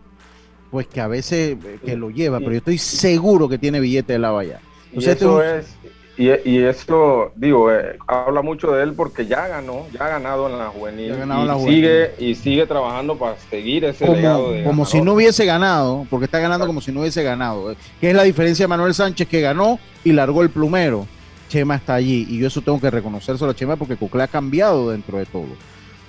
[0.71, 4.13] pues que a veces eh, que lo lleva, pero yo estoy seguro que tiene billete
[4.13, 4.59] de lado allá.
[4.91, 5.77] Y Entonces, este eso es es,
[6.19, 10.49] y, y eso, digo, eh, habla mucho de él porque ya ganó, ya ha ganado
[10.49, 11.13] en la juvenil.
[11.13, 11.75] Y, la juvenil.
[11.75, 16.05] sigue, y sigue trabajando para seguir ese legado como, de como si no hubiese ganado,
[16.09, 17.71] porque está ganando como si no hubiese ganado.
[17.71, 21.07] eh, Que es la diferencia de Manuel Sánchez que ganó y largó el plumero.
[21.47, 24.91] Chema está allí y yo eso tengo que reconocérselo a Chema porque Cocle ha cambiado
[24.91, 25.47] dentro de todo.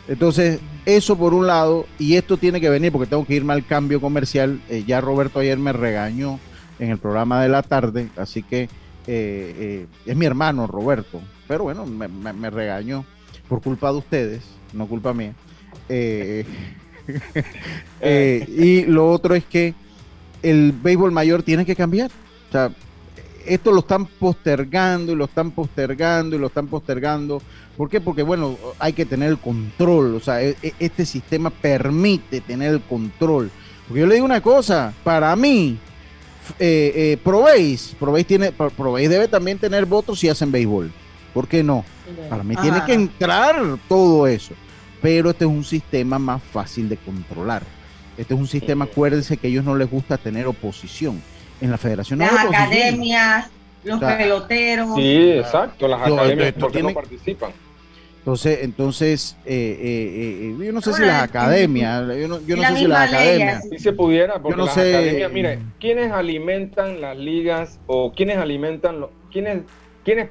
[0.08, 3.64] Entonces, eso por un lado, y esto tiene que venir porque tengo que irme al
[3.64, 4.60] cambio comercial.
[4.68, 6.40] eh, ya Roberto ayer me regañó
[6.80, 8.68] en el programa de la tarde, así que
[9.06, 13.04] eh, eh, es mi hermano Roberto, pero bueno, me, me- regañó
[13.48, 15.34] por culpa de ustedes, no culpa mía.
[18.00, 19.74] Eh, y lo otro es que
[20.42, 22.10] el béisbol mayor tiene que cambiar.
[22.48, 22.70] O sea,
[23.46, 27.42] esto lo están postergando y lo están postergando y lo están postergando.
[27.76, 28.00] ¿Por qué?
[28.00, 30.14] Porque, bueno, hay que tener el control.
[30.14, 33.50] O sea, e- e- este sistema permite tener el control.
[33.88, 35.78] Porque yo le digo una cosa, para mí,
[36.58, 40.90] eh, eh, Proveis, Proveis, tiene, Pro- Proveis debe también tener votos si hacen béisbol.
[41.34, 41.84] ¿Por qué no?
[42.28, 43.56] Para mí tiene que entrar
[43.88, 44.54] todo eso.
[45.00, 47.62] Pero este es un sistema más fácil de controlar.
[48.18, 51.22] Este es un sistema, acuérdense que a ellos no les gusta tener oposición.
[51.60, 53.48] En la federación no Las academias,
[53.84, 54.94] los O sea, peloteros.
[54.96, 57.50] Sí, exacto, las academias porque no participan.
[58.20, 62.62] Entonces, entonces eh, eh, eh, yo no sé si las academias, yo no, yo no
[62.62, 63.64] la sé si las academias.
[63.70, 64.94] Sí se pudiera, porque no las sé.
[64.94, 69.62] academias, mire, ¿quiénes alimentan las ligas o quiénes alimentan, los, quiénes,
[70.04, 70.28] quiénes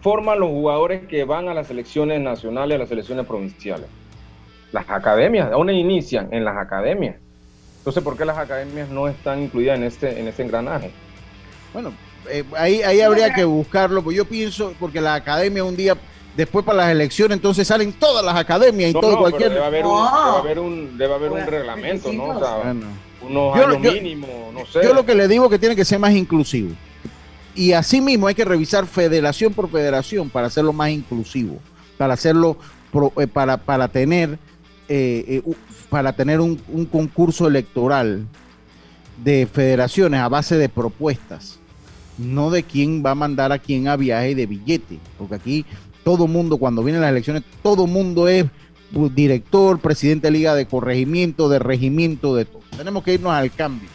[0.00, 3.86] forman los jugadores que van a las selecciones nacionales, a las selecciones provinciales?
[4.70, 6.28] Las academias, ¿dónde inician?
[6.30, 7.16] En las academias.
[7.78, 10.92] Entonces, ¿por qué las academias no están incluidas en este, en este engranaje?
[11.72, 11.92] Bueno,
[12.30, 15.96] eh, ahí, ahí habría que buscarlo, pues yo pienso, porque la academia un día,
[16.36, 19.50] después para las elecciones, entonces salen todas las academias y No, todo, no, cualquier...
[19.52, 22.24] debe haber un, debe haber un, debe haber un Bueno, reglamento, ¿no?
[22.24, 22.86] O sea, Bueno.
[23.22, 24.80] unos Yo- años yo- mínimo, no sé.
[24.82, 26.70] Yo lo que le digo es que tiene que ser más inclusivo.
[27.54, 31.58] Y así mismo hay que revisar federación por federación para hacerlo más inclusivo,
[31.96, 32.56] para hacerlo,
[32.92, 34.38] pro- eh, para, para tener,
[34.88, 35.52] eh, eh,
[35.88, 38.26] para tener un, un concurso electoral
[39.22, 41.60] de federaciones a base de propuestas,
[42.18, 45.66] no de quién va a mandar a quién a viaje y de billete, porque aquí
[46.04, 48.44] todo mundo, cuando vienen las elecciones, todo mundo es
[49.14, 52.62] director, presidente de liga de corregimiento, de regimiento, de todo.
[52.76, 53.88] Tenemos que irnos al cambio.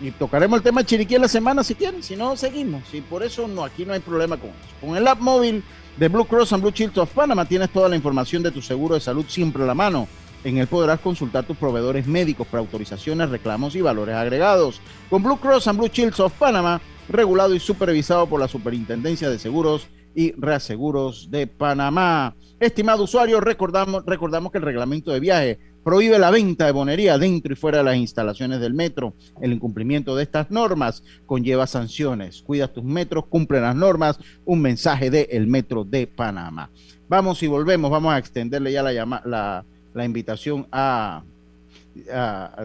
[0.00, 2.82] Y tocaremos el tema Chiriquí en la semana si quieren, si no, seguimos.
[2.94, 4.58] Y por eso no, aquí no hay problema con eso.
[4.80, 5.62] Con el app móvil
[5.98, 8.94] de Blue Cross and Blue Shield of Panama tienes toda la información de tu seguro
[8.94, 10.08] de salud siempre a la mano.
[10.42, 14.80] En él podrás consultar tus proveedores médicos para autorizaciones, reclamos y valores agregados.
[15.10, 19.38] Con Blue Cross and Blue Shields of Panama, regulado y supervisado por la Superintendencia de
[19.38, 22.34] Seguros y Reaseguros de Panamá.
[22.58, 27.52] Estimado usuario, recordamos, recordamos que el reglamento de viaje prohíbe la venta de bonería dentro
[27.52, 29.14] y fuera de las instalaciones del metro.
[29.40, 32.42] El incumplimiento de estas normas conlleva sanciones.
[32.42, 34.18] Cuida tus metros, cumple las normas.
[34.44, 36.70] Un mensaje de el Metro de Panamá.
[37.08, 37.90] Vamos y volvemos.
[37.90, 41.22] Vamos a extenderle ya la, la, la invitación a,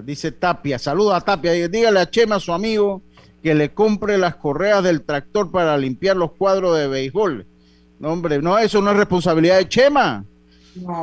[0.03, 0.77] dice Tapia.
[0.77, 1.53] Saluda a Tapia.
[1.69, 3.01] Dígale a Chema, su amigo,
[3.45, 7.45] que le compre las correas del tractor para limpiar los cuadros de béisbol.
[7.99, 10.25] No, hombre, no, eso no es responsabilidad de Chema.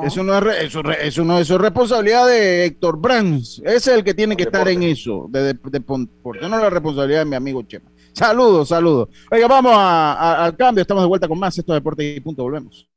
[0.02, 3.62] Eso, no es, eso, eso, no eso es responsabilidad de Héctor Brands.
[3.64, 5.28] Ese es el que tiene que estar en eso.
[5.30, 7.88] De, de, porque no es la responsabilidad de mi amigo Chema.
[8.12, 9.08] Saludos, saludos.
[9.30, 10.82] Oiga, vamos al cambio.
[10.82, 11.56] Estamos de vuelta con más.
[11.56, 12.42] Esto es Deporte y Punto.
[12.42, 12.88] Volvemos.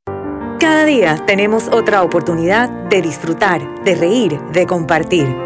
[0.58, 5.45] Cada día tenemos otra oportunidad de disfrutar, de reír, de compartir.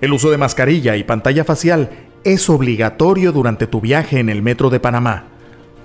[0.00, 1.90] El uso de mascarilla y pantalla facial
[2.22, 5.24] es obligatorio durante tu viaje en el metro de Panamá.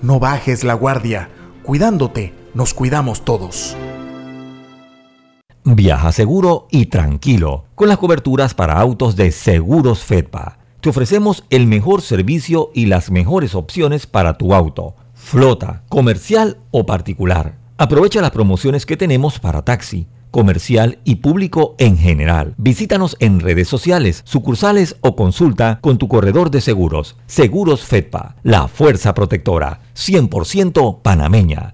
[0.01, 1.29] No bajes la guardia.
[1.63, 3.77] Cuidándote, nos cuidamos todos.
[5.63, 11.67] Viaja seguro y tranquilo con las coberturas para autos de Seguros Fedpa te ofrecemos el
[11.67, 17.60] mejor servicio y las mejores opciones para tu auto, flota, comercial o particular.
[17.81, 22.53] Aprovecha las promociones que tenemos para taxi, comercial y público en general.
[22.57, 27.17] Visítanos en redes sociales, sucursales o consulta con tu corredor de seguros.
[27.25, 31.73] Seguros Fedpa, la fuerza protectora, 100% panameña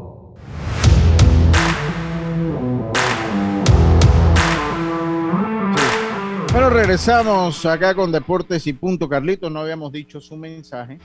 [6.51, 9.07] Bueno, regresamos acá con Deportes y Punto.
[9.07, 10.97] Carlitos, no habíamos dicho su mensaje,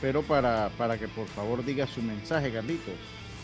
[0.00, 2.94] pero para, para que por favor diga su mensaje, Carlitos.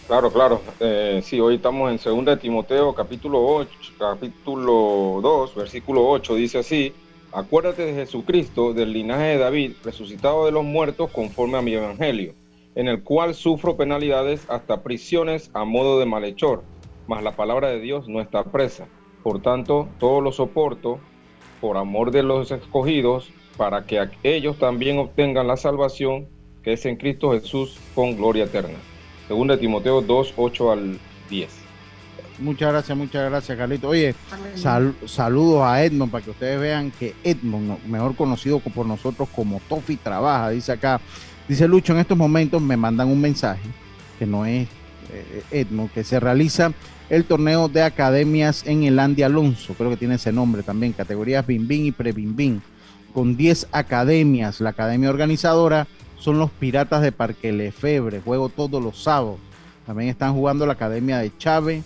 [0.09, 0.61] Claro, claro.
[0.81, 6.59] Eh, sí, hoy estamos en 2 de Timoteo, capítulo 8, capítulo 2, versículo 8, dice
[6.59, 6.93] así,
[7.31, 12.35] acuérdate de Jesucristo, del linaje de David, resucitado de los muertos conforme a mi evangelio,
[12.75, 16.64] en el cual sufro penalidades hasta prisiones a modo de malhechor,
[17.07, 18.88] mas la palabra de Dios no está presa.
[19.23, 20.99] Por tanto, todo lo soporto
[21.64, 26.27] por amor de los escogidos, para que ellos también obtengan la salvación
[26.62, 28.77] que es en Cristo Jesús con gloria eterna.
[29.29, 30.98] Segunda Timoteo 2, 8 al
[31.31, 31.48] 10.
[32.40, 33.88] Muchas gracias, muchas gracias, Carlito.
[33.88, 34.14] Oye,
[35.07, 39.96] saludos a Edmond para que ustedes vean que Edmond, mejor conocido por nosotros como Tofi,
[39.96, 40.50] trabaja.
[40.50, 41.00] Dice acá,
[41.48, 43.70] dice Lucho, en estos momentos me mandan un mensaje
[44.18, 44.68] que no es
[45.11, 46.74] eh, Edmond, que se realiza
[47.11, 51.47] el torneo de academias en el Andy Alonso, creo que tiene ese nombre también, categorías
[51.47, 52.61] Bim y Pre-Bim
[53.12, 54.61] con 10 academias.
[54.61, 55.87] La academia organizadora
[56.19, 59.38] son los Piratas de Parque Lefebre, juego todos los sábados.
[59.87, 61.85] También están jugando la academia de Chávez,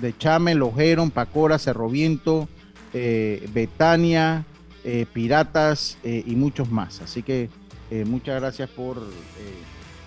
[0.00, 2.48] de Chame, Lojeron, Pacora, Cerro Viento,
[2.92, 4.44] eh, Betania,
[4.84, 7.00] eh, Piratas eh, y muchos más.
[7.00, 7.48] Así que
[8.06, 9.02] muchas gracias por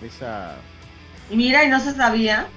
[0.02, 0.56] esa...
[1.30, 2.48] Y mira, y no se sabía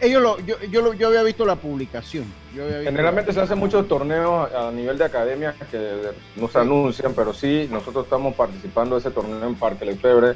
[0.00, 2.24] ellos lo, yo, yo, yo, había visto la publicación.
[2.54, 7.68] Generalmente se hacen muchos torneos a nivel de academia que no se anuncian, pero sí,
[7.70, 10.34] nosotros estamos participando de ese torneo en Parque Lefebre.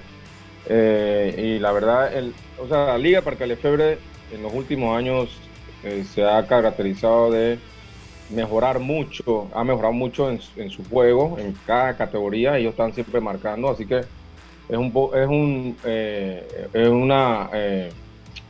[0.66, 3.98] Eh, y la verdad, el, o sea, la Liga Parque Lefebre
[4.32, 5.28] en los últimos años
[5.82, 7.58] eh, se ha caracterizado de
[8.30, 13.20] mejorar mucho, ha mejorado mucho en, en, su juego, en cada categoría, ellos están siempre
[13.20, 17.50] marcando, así que es un, es un eh, es una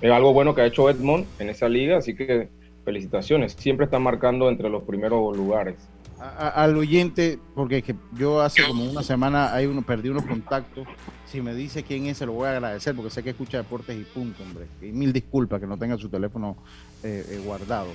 [0.01, 2.49] es algo bueno que ha hecho Edmond en esa liga, así que
[2.85, 3.53] felicitaciones.
[3.59, 5.77] Siempre está marcando entre los primeros lugares.
[6.20, 7.83] al oyente, porque
[8.16, 10.87] yo hace como una semana hay uno, perdí unos contactos.
[11.27, 13.99] Si me dice quién es, se lo voy a agradecer porque sé que escucha deportes
[13.99, 14.66] y punto, hombre.
[14.81, 16.57] Y mil disculpas que no tenga su teléfono
[17.03, 17.88] eh, eh, guardado.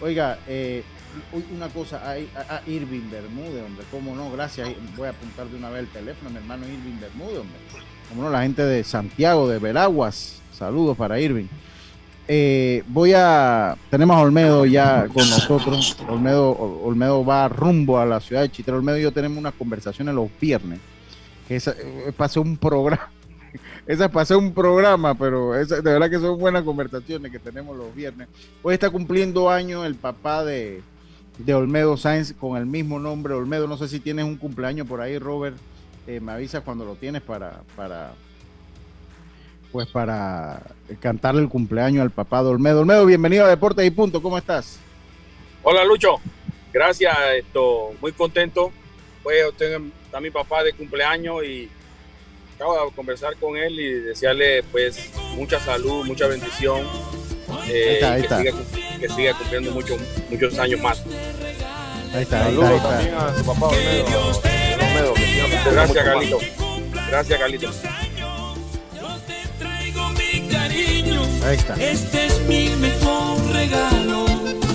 [0.00, 0.84] Oiga, eh,
[1.54, 4.68] una cosa, hay a, Irving Bermúdez, hombre, cómo no, gracias.
[4.96, 7.58] Voy a apuntar de una vez el teléfono, mi hermano Irving Bermúdez, hombre.
[8.08, 11.46] Como no, la gente de Santiago, de Veraguas, Saludos para Irving.
[12.26, 13.76] Eh, voy a.
[13.90, 15.96] Tenemos a Olmedo ya con nosotros.
[16.08, 18.74] Olmedo, Olmedo va rumbo a la ciudad de Chitre.
[18.74, 20.80] Olmedo y yo tenemos una conversación en los viernes.
[21.48, 23.08] Esa, eh, pasó un programa.
[23.86, 28.28] Esa pasó un programa, pero de verdad que son buenas conversaciones que tenemos los viernes.
[28.62, 30.82] Hoy está cumpliendo años el papá de,
[31.38, 33.32] de Olmedo Sáenz con el mismo nombre.
[33.32, 35.56] Olmedo, no sé si tienes un cumpleaños por ahí, Robert.
[36.08, 38.12] Eh, me avisas cuando lo tienes para, para,
[39.72, 40.62] pues para
[41.00, 42.80] cantarle el cumpleaños al papá de Olmedo.
[42.80, 44.78] Olmedo, bienvenido a Deportes y Punto, ¿cómo estás?
[45.62, 46.16] Hola Lucho,
[46.72, 48.72] gracias, esto, muy contento.
[49.22, 49.44] Pues
[50.04, 51.68] está mi papá de cumpleaños y
[52.56, 56.86] acabo de conversar con él y desearle pues mucha salud, mucha bendición.
[57.68, 58.00] Eh,
[59.00, 60.00] que, Siga, cumpliendo muchos
[60.30, 61.04] muchos años más.
[62.14, 65.14] Ahí está, ahí está, también a su papá Olmedo.
[65.70, 66.38] Gracias, Carlito.
[67.10, 67.70] Gracias, Carlito.
[71.44, 71.74] Ahí está.
[71.74, 74.26] Este es mi mejor regalo.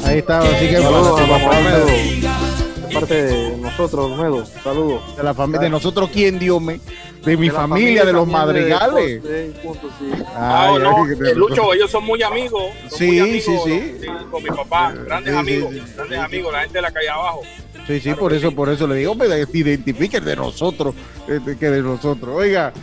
[0.05, 1.85] Ahí está, así que saludos a papá Olmedo.
[1.85, 4.45] De parte de nosotros, Olmedo.
[4.45, 5.17] Saludos.
[5.17, 6.79] De la familia, de nosotros, ¿quién, Dios me?
[7.23, 9.21] De mi familia, de los madrigales.
[9.63, 10.11] punto, sí.
[10.35, 12.63] Ay, no, eh, Lucho, ellos son muy amigos.
[12.89, 16.77] sí, muy amigos, sí, sí, sí, Con mi papá, grandes amigos, grandes amigos, la gente
[16.77, 17.41] de la calle abajo.
[17.87, 20.95] Sí, sí, por eso, por eso le digo, me identifiquen de nosotros,
[21.27, 22.35] que de nosotros.
[22.35, 22.73] Oiga,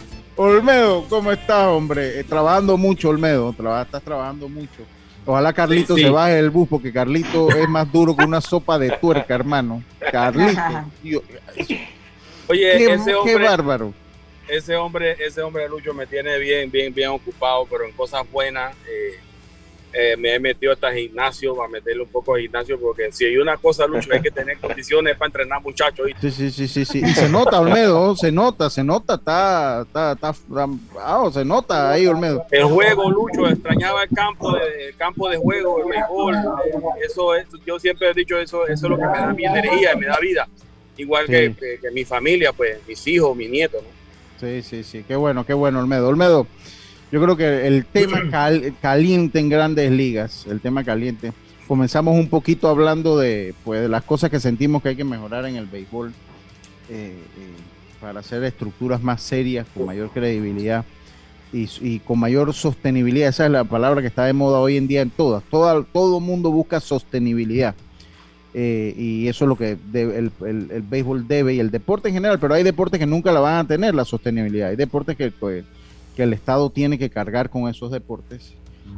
[0.43, 2.19] Olmedo, ¿cómo estás, hombre?
[2.19, 3.51] Eh, trabajando mucho, Olmedo.
[3.83, 4.87] estás trabajando mucho.
[5.27, 8.91] Ojalá Carlito se baje del bus, porque Carlito es más duro que una sopa de
[8.93, 9.85] tuerca, hermano.
[10.11, 10.63] Carlito.
[12.49, 13.93] Oye, ese hombre, qué bárbaro.
[14.49, 18.23] Ese hombre, ese hombre de Lucho me tiene bien, bien, bien ocupado, pero en cosas
[18.33, 18.75] buenas.
[18.89, 19.21] Eh,
[19.93, 23.37] eh, me he metido hasta gimnasio, para meterle un poco de gimnasio, porque si hay
[23.37, 26.09] una cosa, Lucho, hay que tener condiciones para entrenar muchachos.
[26.21, 27.03] Sí, sí, sí, sí, sí.
[27.05, 30.35] Y se nota, Olmedo, se nota, se nota, está, está, está,
[31.33, 32.45] se nota ahí, Olmedo.
[32.51, 36.35] El juego, Lucho, extrañaba el campo de, campo de juego, el mejor.
[37.05, 39.97] Eso es, yo siempre he dicho eso, eso es lo que me da mi energía,
[39.97, 40.49] me da vida.
[40.97, 44.01] Igual que, que, mi familia, pues, mis hijos, mis nietos, ¿no?
[44.41, 46.09] Sí, sí, sí, qué bueno, qué bueno, Olmedo.
[46.09, 46.47] Olmedo,
[47.13, 48.21] yo creo que el tema
[48.81, 51.33] caliente en grandes ligas, el tema caliente.
[51.67, 55.47] Comenzamos un poquito hablando de, pues, de las cosas que sentimos que hay que mejorar
[55.47, 56.09] en el béisbol
[56.89, 57.19] eh, eh,
[58.01, 60.85] para hacer estructuras más serias, con mayor credibilidad
[61.53, 63.29] y, con mayor sostenibilidad.
[63.29, 65.43] Esa es la palabra que está de moda hoy en día en todas.
[65.45, 67.75] Todo, todo mundo busca sostenibilidad.
[68.53, 72.41] eh, y eso es lo que el, el, béisbol debe y el deporte en general,
[72.41, 75.65] pero hay deportes que nunca la van a tener la sostenibilidad, hay deportes que, pues,
[76.17, 78.55] que el Estado tiene que cargar con esos deportes,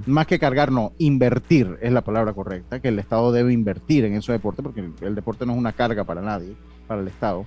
[0.07, 4.15] más que cargar, no, invertir es la palabra correcta, que el Estado debe invertir en
[4.15, 6.55] esos deportes porque el, deporte no es una carga para nadie,
[6.87, 7.47] para el Estado.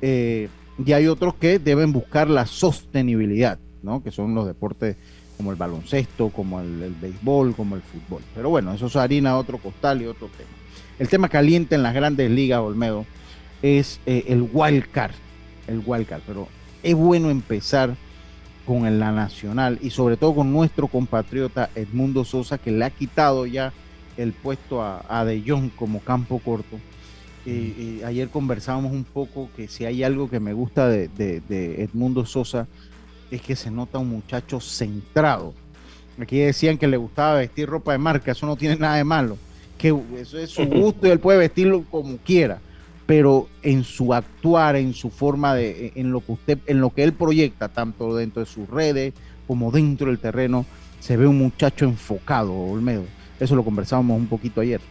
[0.00, 0.48] Eh,
[0.84, 4.02] y hay otros que deben buscar la sostenibilidad, ¿no?
[4.02, 4.96] que son los deportes
[5.36, 8.22] como el baloncesto, como el, el béisbol, como el fútbol.
[8.34, 10.50] Pero bueno, eso es harina otro costal y otro tema.
[10.98, 13.06] El tema caliente en las grandes ligas, Olmedo,
[13.62, 15.14] es eh, el wild card.
[15.66, 16.22] El wild card.
[16.26, 16.48] Pero
[16.82, 17.96] es bueno empezar
[18.68, 23.46] con la nacional y sobre todo con nuestro compatriota Edmundo Sosa, que le ha quitado
[23.46, 23.72] ya
[24.18, 26.78] el puesto a, De Jong como campo corto.
[27.46, 32.26] Y, ayer conversábamos un poco que si hay algo que me gusta de, de Edmundo
[32.26, 32.68] Sosa
[33.30, 35.54] es que se nota un muchacho centrado.
[36.20, 39.38] Aquí decían que le gustaba vestir ropa de marca, eso no tiene nada de malo
[39.78, 42.60] que eso es su gusto y él puede vestirlo como quiera,
[43.08, 47.04] pero en su actuar, en su forma de, en lo que usted, en lo que
[47.04, 49.14] él proyecta, tanto dentro de sus redes
[49.46, 50.66] como dentro del terreno,
[51.00, 53.04] se ve un muchacho enfocado, Olmedo.
[53.40, 54.82] Eso lo conversábamos un poquito ayer.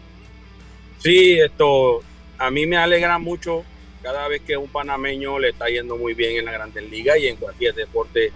[0.97, 2.01] Sí, esto
[2.39, 3.63] a mí me alegra mucho
[4.01, 7.27] cada vez que un panameño le está yendo muy bien en la Grandes Ligas y
[7.27, 8.31] en cualquier deporte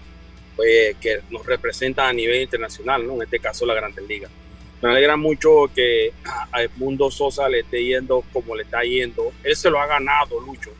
[0.54, 3.14] pues, que nos representa a nivel internacional, ¿no?
[3.14, 4.30] En este caso la Grandes Ligas
[4.82, 6.12] me alegra mucho que
[6.50, 9.30] a Edmundo Sosa le esté yendo como le está yendo.
[9.44, 10.72] Él se lo ha ganado, Lucho.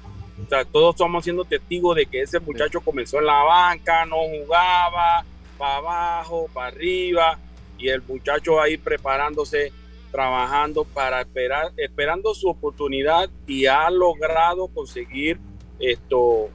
[0.44, 4.16] O sea, todos estamos siendo testigos de que ese muchacho comenzó en la banca, no
[4.16, 5.24] jugaba,
[5.56, 7.38] para abajo, para arriba,
[7.78, 9.72] y el muchacho ahí preparándose,
[10.10, 15.38] trabajando para esperar, esperando su oportunidad y ha logrado conseguir
[15.78, 16.50] esto,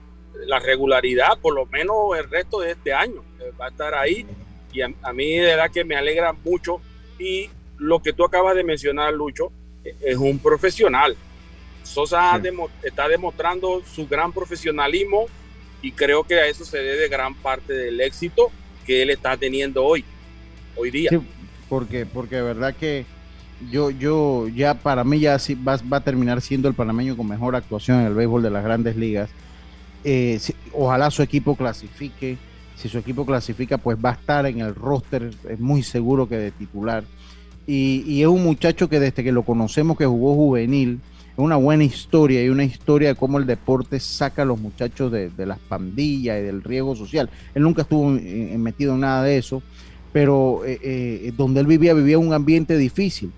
[0.45, 3.23] la regularidad, por lo menos el resto de este año.
[3.59, 4.27] Va a estar ahí
[4.73, 6.81] y a, a mí de verdad que me alegra mucho
[7.19, 9.51] y lo que tú acabas de mencionar, Lucho,
[9.83, 11.15] e-, es un profesional.
[11.83, 12.41] Sosa
[12.83, 15.27] está demostrando su gran profesionalismo
[15.81, 18.51] y creo que a eso se debe gran parte del éxito
[18.85, 20.03] que él está teniendo hoy,
[20.75, 21.09] hoy día.
[21.69, 23.05] porque, porque de verdad que
[23.71, 27.55] yo, yo ya para mí ya va, va, a terminar siendo el panameño con mejor
[27.55, 29.29] actuación en el béisbol de las grandes ligas.
[30.03, 30.39] Eh,
[30.73, 32.37] ojalá su equipo clasifique
[32.77, 36.37] si su equipo clasifica, pues va a estar en el roster, es muy seguro que
[36.37, 37.03] de titular.
[37.65, 40.99] Y, es un muchacho que desde que lo conocemos, que jugó juvenil,
[41.33, 45.11] es una buena historia y una historia de cómo el deporte saca a los muchachos
[45.11, 47.29] de, las pandillas y del riesgo social.
[47.55, 49.63] Él nunca estuvo metido en nada de eso,
[50.13, 53.31] pero eh, eh, donde él vivía, vivía un ambiente difícil.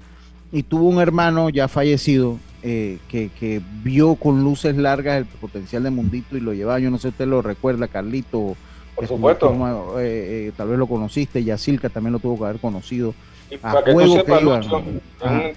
[0.52, 5.84] Y tuvo un hermano ya fallecido eh, que, que, vio con luces largas el potencial
[5.84, 8.58] de Mundito y lo llevaba, yo no sé si usted lo recuerda, Carlito
[9.00, 10.00] por supuesto.
[10.00, 13.14] Eh, eh, tal vez lo conociste, Yacilca también lo tuvo que haber conocido.
[13.50, 15.02] Y para que tú sepas, un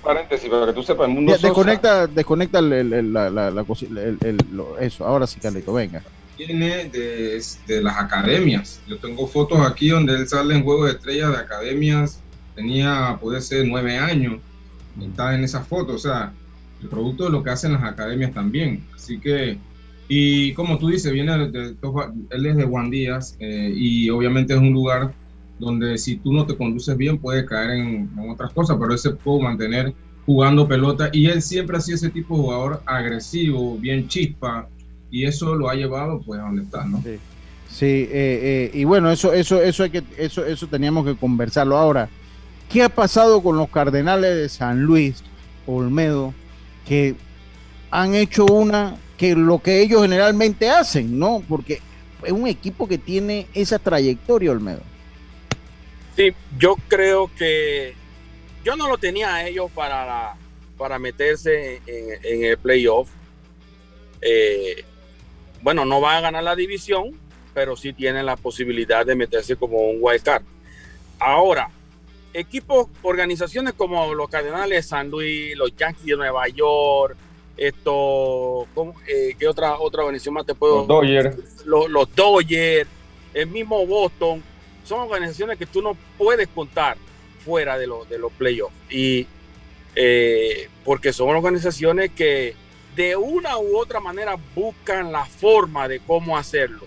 [0.03, 3.67] paréntesis, para que tú sepas, el mundo Desconecta, desconecta el, la, la,
[4.81, 6.03] eso, ahora sí, Carlito, venga.
[6.39, 8.81] Viene de, de, las academias.
[8.89, 12.21] Yo tengo fotos aquí donde él sale en Juegos de Estrellas de academias,
[12.55, 14.41] tenía, puede ser, nueve años,
[15.01, 16.33] está en esa foto, o sea,
[16.81, 18.87] el producto de lo que hacen las academias también.
[18.95, 19.59] Así que
[20.15, 21.75] y como tú dices, viene de,
[22.31, 25.15] él es de Juan Díaz eh, y obviamente es un lugar
[25.59, 29.13] donde si tú no te conduces bien puedes caer en, otras cosas, pero él se
[29.13, 29.95] puede mantener
[30.27, 34.69] jugando pelota y él siempre ha sido ese tipo de jugador agresivo, bien chispa
[35.11, 37.01] y eso lo ha llevado pues a donde está, ¿no?
[37.03, 37.17] Sí,
[37.71, 41.79] sí eh, eh, y bueno, eso, eso, eso, hay que, eso, eso teníamos que conversarlo
[41.79, 42.11] ahora.
[42.69, 45.25] ¿Qué ha pasado con los Cardenales de San Luis,
[45.67, 46.35] Olmedo,
[46.87, 47.15] que
[47.91, 51.45] han hecho una que lo que ellos generalmente hacen, ¿no?
[51.49, 51.81] Porque
[52.25, 54.81] es un equipo que tiene esa trayectoria, Olmedo.
[56.17, 57.95] Sí, yo creo que
[58.65, 60.35] yo no lo tenía a ellos para,
[60.77, 63.11] para meterse en, el playoff.
[64.21, 64.85] Eh,
[65.61, 67.17] bueno, no va a ganar la división,
[67.55, 70.43] pero sí tienen la posibilidad de meterse como un wild card.
[71.21, 71.71] Ahora,
[72.35, 77.17] equipos, organizaciones como los Cardenales de San Luis, los Yankees de Nueva York,
[77.57, 78.67] esto,
[79.07, 80.79] eh, ¿qué otra, otra organización más te puedo?
[80.79, 81.37] Los Dodgers.
[81.65, 82.89] Los, los Dodgers,
[83.35, 84.43] el mismo Boston,
[84.85, 86.97] son organizaciones que tú no puedes contar
[87.45, 88.75] fuera de, los de los playoffs.
[88.91, 89.27] Y
[89.95, 92.55] eh, porque son organizaciones que
[92.97, 96.87] de una u otra manera buscan la forma de cómo hacerlo.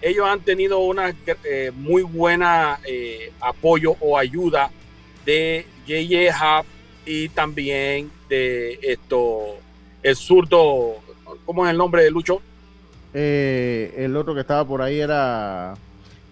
[0.00, 2.78] Ellos han tenido una eh, muy buena
[3.40, 4.70] apoyo o ayuda
[5.24, 6.60] de J.J.
[6.60, 6.66] Hub
[7.04, 9.58] y también de esto
[10.08, 10.96] el zurdo,
[11.44, 12.40] ¿cómo es el nombre de Lucho?
[13.14, 15.74] Eh, el otro que estaba por ahí era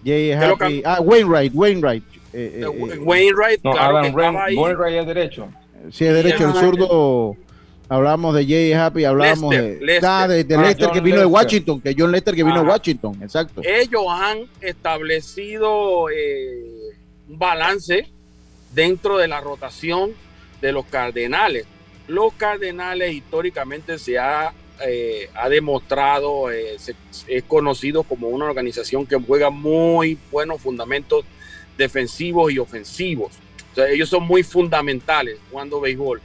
[0.04, 0.82] Jay Happy.
[0.84, 2.04] Ah, Wainwright, Wainwright.
[2.32, 5.48] Eh, eh, Wainwright, no, claro Adam Wainwright es derecho.
[5.90, 6.48] Sí, es derecho.
[6.48, 7.36] El zurdo,
[7.88, 10.10] Hablábamos de Jay Happy, hablábamos Lester, de, Lester.
[10.10, 11.26] ah, de, de Ah, Lester que vino de.
[11.26, 12.68] Washington, que John Lester que vino de.
[12.68, 13.60] Washington, exacto.
[13.64, 16.64] ellos han establecido eh,
[17.28, 18.08] un balance
[18.74, 20.10] dentro de la rotación
[20.60, 21.66] de los Cardenales.
[22.08, 24.52] Los Cardenales históricamente se ha,
[24.86, 26.76] eh, ha demostrado, eh,
[27.26, 31.24] es conocido como una organización que juega muy buenos fundamentos
[31.76, 33.32] defensivos y ofensivos.
[33.72, 36.20] O sea, ellos son muy fundamentales jugando béisbol.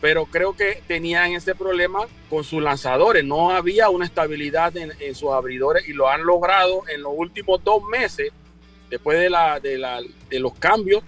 [0.00, 3.24] Pero creo que tenían ese problema con sus lanzadores.
[3.24, 7.64] No había una estabilidad en, en sus abridores y lo han logrado en los últimos
[7.64, 8.30] dos meses,
[8.90, 11.02] después de, la, de, la- de los cambios,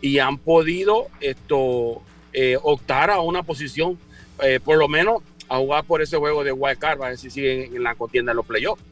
[0.00, 2.02] y han podido esto,
[2.32, 3.98] eh, optar a una posición,
[4.42, 7.28] eh, por lo menos a jugar por ese juego de wild card, a ver si
[7.30, 8.82] siguen en la contienda en los playoffs.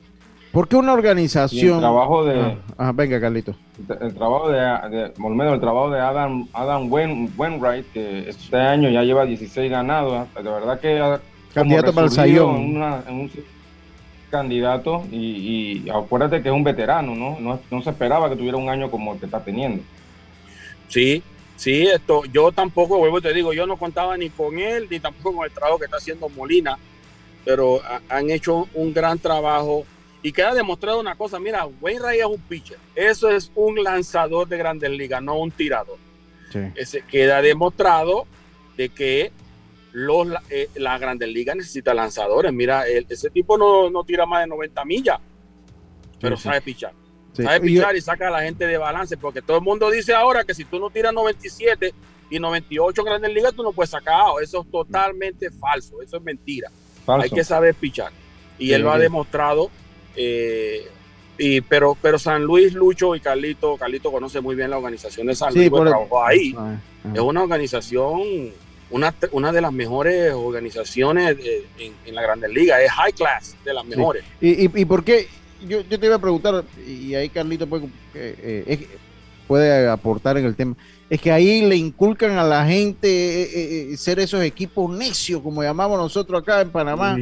[0.50, 1.74] ¿Por qué una Y organización?
[1.74, 3.54] el trabajo de, Ah, ah, venga, Carlito.
[4.00, 8.88] el trabajo de, de Olmedo, el trabajo de Adam, Adam Wen- Wainwright, que este año
[8.90, 11.18] ya lleva 16 ganados, de verdad que
[11.54, 12.56] Candidato para el Sayón.
[12.56, 13.30] en, una- en un
[14.30, 17.38] candidato y, y acuérdate que es un veterano, ¿no?
[17.40, 17.60] ¿no?
[17.70, 19.82] No se esperaba que tuviera un año como el que está teniendo.
[20.88, 21.22] Sí,
[21.58, 24.98] sí, esto, yo tampoco, vuelvo y te digo, yo no contaba ni con él, ni
[25.00, 26.78] tampoco con el trabajo que está haciendo Molina,
[27.44, 29.84] pero ha- han hecho un gran trabajo
[30.22, 34.56] y queda demostrado una cosa, mira, Wainwright es un pitcher, eso es un lanzador de
[34.56, 35.98] grandes ligas, no un tirador.
[36.76, 38.26] Ese queda demostrado
[38.76, 39.30] de que
[39.92, 42.52] los, la- eh, las grandes ligas necesitan lanzadores.
[42.52, 45.18] Mira, el- ese tipo no, no tira más de 90 millas,
[46.20, 46.48] pero Sí, sí.
[46.48, 46.92] sabe pichar.
[47.38, 47.42] Sí.
[47.44, 50.44] Sabe pichar y saca a la gente de balance, porque todo el mundo dice ahora
[50.44, 51.94] que si tú no tiras 97
[52.30, 54.16] y 98 en grandes ligas, tú no puedes sacar.
[54.42, 56.70] Eso es totalmente falso, eso es mentira.
[57.06, 57.24] Falso.
[57.24, 58.12] Hay que saber pichar.
[58.58, 59.70] Y Sí, él lo ha demostrado.
[60.16, 60.86] eh,
[61.40, 65.36] y, pero, pero San Luis, Lucho y Carlito, Carlito conoce muy bien la organización de
[65.36, 66.54] San Luis, porque por el- trabajó ahí.
[66.58, 67.10] Ah, ah.
[67.14, 68.50] Es una organización,
[68.90, 73.56] una, una de las mejores organizaciones de- en, en la Grandes Ligas, es high class,
[73.64, 74.24] de las mejores.
[74.40, 75.28] ¿Y, y, y por qué?
[75.66, 78.88] Yo, yo te iba a preguntar, y ahí Carlito puede, eh, eh,
[79.46, 80.76] puede aportar en el tema.
[81.10, 85.62] Es que ahí le inculcan a la gente eh, eh, ser esos equipos necios, como
[85.62, 87.16] llamamos nosotros acá en Panamá,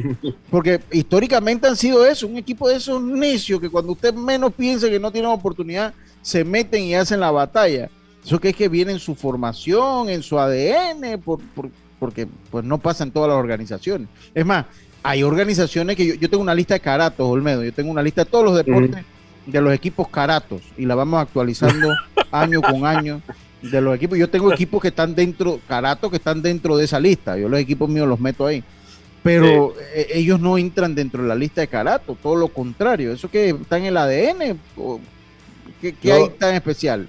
[0.51, 4.89] porque históricamente han sido eso, un equipo de esos necios que cuando usted menos piensa
[4.89, 7.89] que no tienen oportunidad, se meten y hacen la batalla.
[8.25, 12.63] Eso que es que viene en su formación, en su ADN, por, por- porque pues
[12.65, 14.07] no pasa en todas las organizaciones.
[14.35, 14.65] Es más,
[15.03, 18.23] hay organizaciones que yo, yo tengo una lista de caratos, Olmedo, yo tengo una lista
[18.23, 19.05] de todos los deportes
[19.47, 21.95] de los equipos caratos y la vamos actualizando
[22.31, 23.21] año con año
[23.61, 24.17] de los equipos.
[24.17, 27.37] Yo tengo equipos que están dentro, caratos que están dentro de esa lista.
[27.37, 28.63] Yo los equipos míos los meto ahí.
[29.23, 33.11] Pero eh, ellos no entran dentro de la lista de carato, todo lo contrario.
[33.11, 34.59] ¿Eso que está en el ADN?
[34.77, 34.99] ¿O
[35.81, 37.07] ¿Qué, qué hay tan especial?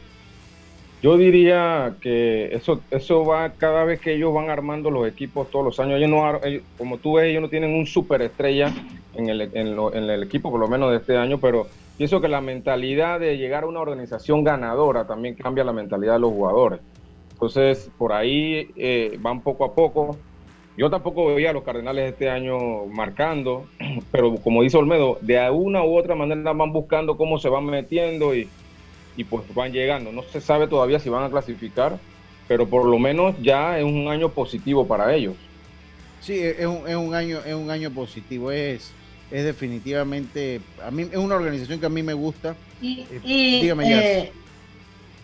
[1.01, 5.65] Yo diría que eso eso va cada vez que ellos van armando los equipos todos
[5.65, 5.99] los años.
[5.99, 8.75] Ellos no, ellos- como tú ves, ellos no tienen un superestrella
[9.13, 12.21] en el, en, lo- en el equipo, por lo menos de este año, pero pienso
[12.21, 16.31] que la mentalidad de llegar a una organización ganadora también cambia la mentalidad de los
[16.31, 16.81] jugadores.
[17.33, 20.25] Entonces, por ahí eh, van poco a poco.
[20.77, 23.73] Yo tampoco veía a los Cardenales este año marcando,
[24.13, 28.35] pero como dice Olmedo, de una u otra manera van buscando cómo se van metiendo
[28.35, 28.55] y,
[29.19, 30.13] y pues van llegando.
[30.13, 31.99] No se sabe todavía si van a clasificar,
[32.47, 35.35] pero por lo menos ya es un año positivo para ellos.
[36.21, 38.53] Sí, es un, es un año, es un año positivo.
[38.53, 38.93] Es,
[39.31, 42.55] es definitivamente, a mí es una organización que a mí me gusta.
[42.81, 44.05] Y, Eh, y dígame, Jazz.
[44.05, 44.33] eh,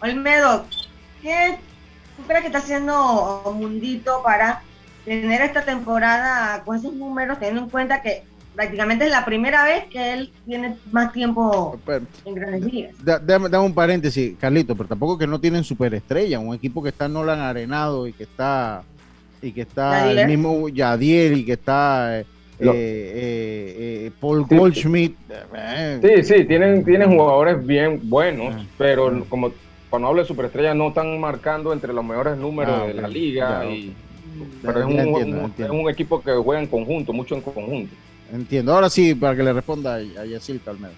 [0.02, 0.64] Olmedo,
[1.22, 1.56] ¿qué
[2.16, 4.62] tú crees que está haciendo Mundito para
[5.04, 8.24] tener esta temporada con esos números, teniendo en cuenta que
[8.54, 12.94] prácticamente es la primera vez que él tiene más tiempo Pero- en grandes ligas?
[13.04, 16.90] Da- Dame, dame un paréntesis, Carlito, pero tampoco que no tienen superestrella, un equipo que
[16.90, 18.82] está Nolan Arenado y que está
[19.42, 20.18] y que está Yadier.
[20.20, 22.24] el mismo Yadiel y que está eh,
[22.60, 23.74] eh,
[24.06, 25.14] eh, Paul Sí, Goldschmidt.
[25.54, 29.50] eh, Sí, sí, tienen, tienen jugadores bien buenos, pero como
[29.90, 33.64] cuando hablo de superestrella no están marcando entre los mejores números Ah, de la liga.
[33.64, 33.92] Ya, y-
[34.62, 35.74] pero es un, entiendo, un- entiendo.
[35.74, 37.94] es un equipo que juega en conjunto, mucho en conjunto.
[38.32, 38.74] Entiendo.
[38.74, 40.94] Ahora sí, para que le responda a a Yacil Calmedo.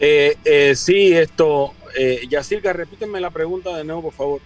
[0.00, 4.40] Eh, eh, sí, esto, eh, Yacirca, repíteme la pregunta de nuevo, por favor.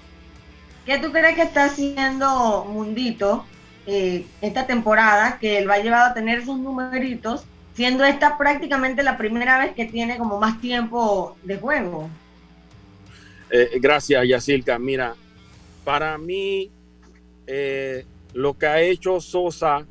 [0.87, 3.45] ¿Qué tú crees que está haciendo Mundito
[3.87, 7.45] eh, esta temporada que él va a llevar a tener esos numeritos,
[7.75, 12.09] siendo esta prácticamente la primera vez que tiene como más tiempo de juego?
[13.51, 14.79] Eh, gracias, Yacirca.
[14.79, 15.15] Mira,
[15.85, 16.71] para mí,
[17.47, 19.87] eh, lo que ha hecho Sosa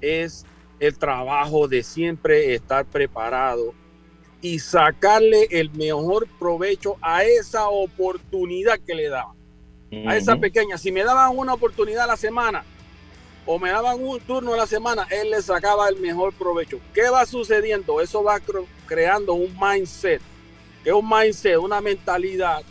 [0.00, 0.44] es
[0.80, 3.74] el trabajo de siempre estar preparado
[4.40, 9.36] y sacarle el mejor provecho a esa oportunidad que le daban.
[10.06, 12.64] A esa pequeña, si me daban una oportunidad a la semana,
[13.44, 16.80] o me daban un turno a la semana, él le sacaba el mejor provecho.
[16.94, 18.00] ¿Qué va sucediendo?
[18.00, 18.40] Eso va
[18.86, 20.22] creando un mindset,
[20.82, 22.62] que es un mindset, una mentalidad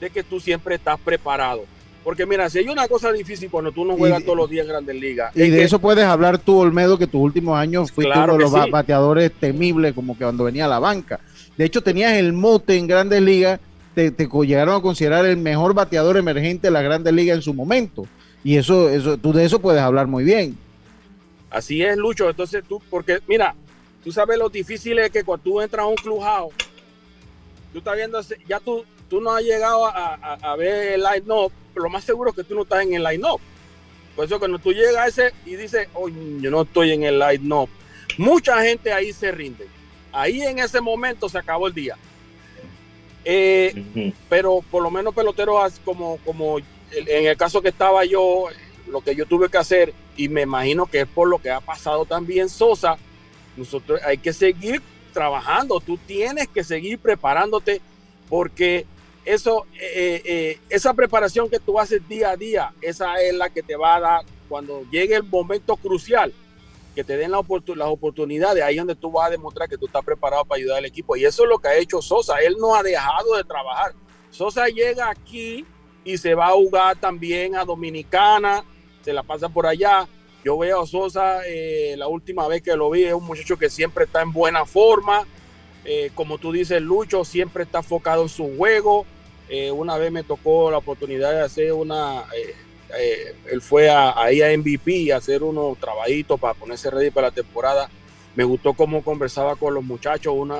[0.00, 1.64] de que tú siempre estás preparado.
[2.06, 4.68] Porque mira, si hay una cosa difícil cuando tú no juegas todos los días en
[4.68, 5.34] Grandes Ligas.
[5.34, 8.52] Y de eso puedes hablar tú, Olmedo, que tus últimos años fuiste uno de los
[8.70, 11.18] bateadores temibles, como que cuando venía a la banca.
[11.56, 13.58] De hecho, tenías el mote en Grandes Ligas,
[13.96, 17.52] te, te llegaron a considerar el mejor bateador emergente de la Grandes Ligas en su
[17.52, 18.06] momento.
[18.44, 20.56] Y eso, eso, tú de eso puedes hablar muy bien.
[21.50, 22.30] Así es, Lucho.
[22.30, 23.52] Entonces tú, porque mira,
[24.04, 26.54] tú sabes lo difícil es que cuando tú entras a un clubhouse,
[27.72, 32.04] tú estás viendo, ya tú, tú no has llegado a, ver el line-up, lo más
[32.04, 33.40] seguro es que tú no estás en el line-up.
[34.14, 37.18] Por eso cuando tú llegas a ese y dices, oye, yo no estoy en el
[37.18, 37.68] line-up,
[38.18, 39.66] mucha gente ahí se rinde.
[40.12, 41.96] Ahí en ese momento se acabó el día.
[43.24, 48.46] Eh, pero por lo menos peloteros como, como en el caso que estaba yo,
[48.88, 51.60] lo que yo tuve que hacer, y me imagino que es por lo que ha
[51.60, 52.96] pasado también Sosa,
[53.56, 54.80] nosotros hay que seguir
[55.12, 57.80] trabajando, tú tienes que seguir preparándote
[58.28, 58.86] porque
[59.26, 63.62] eso, eh, eh, esa preparación que tú haces día a día, esa es la que
[63.62, 66.32] te va a dar cuando llegue el momento crucial,
[66.94, 67.42] que te den la
[67.74, 70.84] las oportunidades, ahí donde tú vas a demostrar que tú estás preparado para ayudar al
[70.84, 71.16] equipo.
[71.16, 73.94] Y eso es lo que ha hecho Sosa, él no ha dejado de trabajar.
[74.30, 75.66] Sosa llega aquí
[76.04, 78.64] y se va a jugar también a Dominicana,
[79.02, 80.06] se la pasa por allá.
[80.44, 83.68] Yo veo a Sosa, eh, la última vez que lo vi, es un muchacho que
[83.68, 85.26] siempre está en buena forma.
[85.84, 89.04] Eh, como tú dices, Lucho siempre está enfocado en su juego.
[89.48, 92.24] Eh, una vez me tocó la oportunidad de hacer una.
[93.50, 97.88] él fue ahí a MVP a hacer unos trabajitos para ponerse ready para la temporada.
[98.34, 100.56] Me gustó cómo conversaba con los muchachos, una,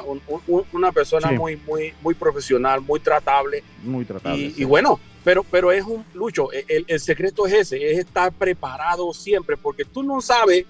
[0.72, 3.62] una persona muy, muy, muy profesional, muy tratable.
[3.82, 4.53] Muy tratable.
[4.57, 8.32] y bueno, pero, pero es un lucho, e, el, el, secreto es ese, es estar
[8.32, 10.64] preparado siempre, porque tú no sabes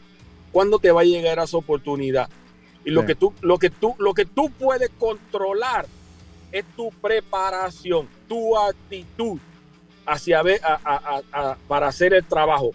[0.50, 2.30] cuándo te va a llegar esa oportunidad.
[2.82, 5.86] Y lo, que tú, lo, que tú, lo que tú puedes controlar
[6.52, 9.38] es tu preparación, tu actitud
[10.04, 10.42] hacia
[11.66, 12.72] para hacer el trabajo.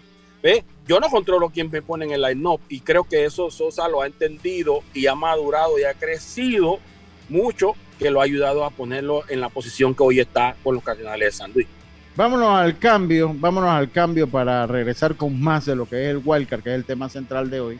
[0.86, 4.02] Yo no controlo quién me pone en el line-up y creo que eso Sosa lo
[4.02, 6.80] ha entendido y ha madurado y ha crecido
[7.28, 10.82] mucho que lo ha ayudado a ponerlo en la posición que hoy está con los
[10.82, 11.68] Cardenales de San Luis.
[12.16, 16.20] Vámonos al cambio, vámonos al cambio para regresar con más de lo que es el
[16.22, 17.78] Wildcard, que es el tema central de hoy.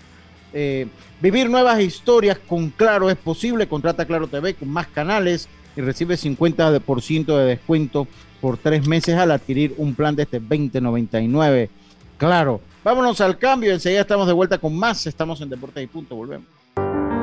[0.54, 0.86] Eh,
[1.20, 3.68] vivir nuevas historias con Claro es posible.
[3.68, 8.06] Contrata Claro TV con más canales y recibe 50% de descuento
[8.40, 11.70] por tres meses al adquirir un plan de este 2099.
[12.18, 13.72] Claro, vámonos al cambio.
[13.72, 15.06] Enseguida estamos de vuelta con más.
[15.06, 16.16] Estamos en Deportes y Punto.
[16.16, 16.46] Volvemos.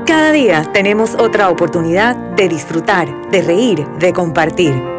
[0.06, 4.99] Cada día tenemos otra oportunidad de disfrutar, de reír, de compartir.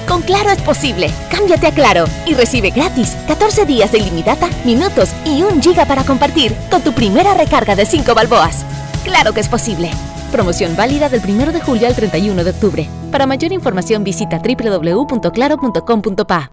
[0.11, 1.09] Con Claro es posible.
[1.31, 6.03] Cámbiate a Claro y recibe gratis 14 días de ilimitada, minutos y un giga para
[6.03, 8.65] compartir con tu primera recarga de 5 balboas.
[9.05, 9.89] Claro que es posible.
[10.29, 12.89] Promoción válida del 1 de julio al 31 de octubre.
[13.09, 16.51] Para mayor información visita www.claro.com.pa.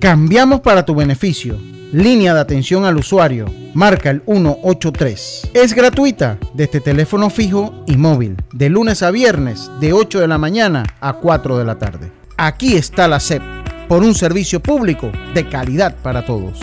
[0.00, 1.56] Cambiamos para tu beneficio.
[1.92, 3.46] Línea de atención al usuario.
[3.74, 5.50] Marca el 183.
[5.54, 8.36] Es gratuita desde teléfono fijo y móvil.
[8.52, 12.17] De lunes a viernes, de 8 de la mañana a 4 de la tarde.
[12.40, 13.42] Aquí está la SEP,
[13.88, 16.60] por un servicio público de calidad para todos.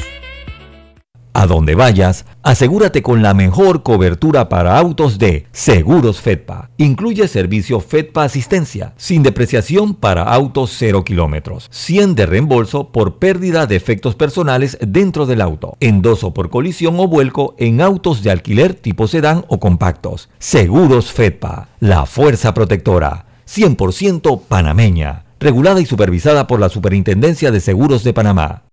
[1.34, 6.70] A donde vayas, asegúrate con la mejor cobertura para autos de Seguros Fedpa.
[6.78, 13.68] Incluye servicio Fedpa Asistencia, sin depreciación para autos 0 kilómetros, 100 de reembolso por pérdida
[13.68, 18.76] de efectos personales dentro del auto, endoso por colisión o vuelco en autos de alquiler
[18.76, 20.30] tipo sedán o compactos.
[20.40, 28.04] Seguros Fedpa, la fuerza protectora, 100% panameña regulada y supervisada por la Superintendencia de Seguros
[28.04, 28.64] de Panamá.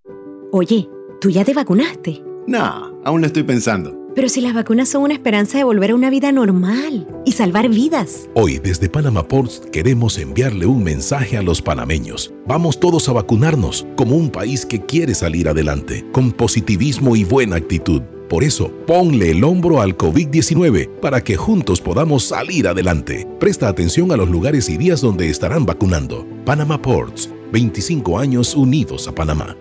[0.53, 0.89] Oye,
[1.21, 2.23] ¿tú ya te vacunaste?
[2.47, 3.99] No, aún lo estoy pensando.
[4.15, 7.71] Pero si las vacunas son una esperanza de volver a una vida normal y salvar
[7.71, 8.29] vidas.
[8.35, 12.33] Hoy desde Panama Ports queremos enviarle un mensaje a los panameños.
[12.47, 17.57] Vamos todos a vacunarnos como un país que quiere salir adelante, con positivismo y buena
[17.57, 18.03] actitud.
[18.33, 23.29] Por eso, ponle el hombro al COVID-19 para que juntos podamos salir adelante.
[23.39, 26.27] Presta atención a los lugares y días donde estarán vacunando.
[26.47, 29.55] Panama Ports, 25 años unidos a Panamá.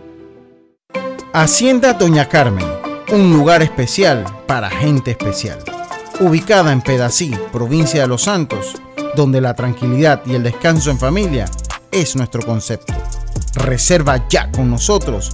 [1.34, 2.66] Hacienda Doña Carmen,
[3.12, 5.60] un lugar especial para gente especial.
[6.22, 8.76] Ubicada en Pedací, provincia de Los Santos,
[9.18, 11.44] donde la tranquilidad y el descanso en familia
[11.92, 12.94] es nuestro concepto.
[13.54, 15.34] Reserva ya con nosotros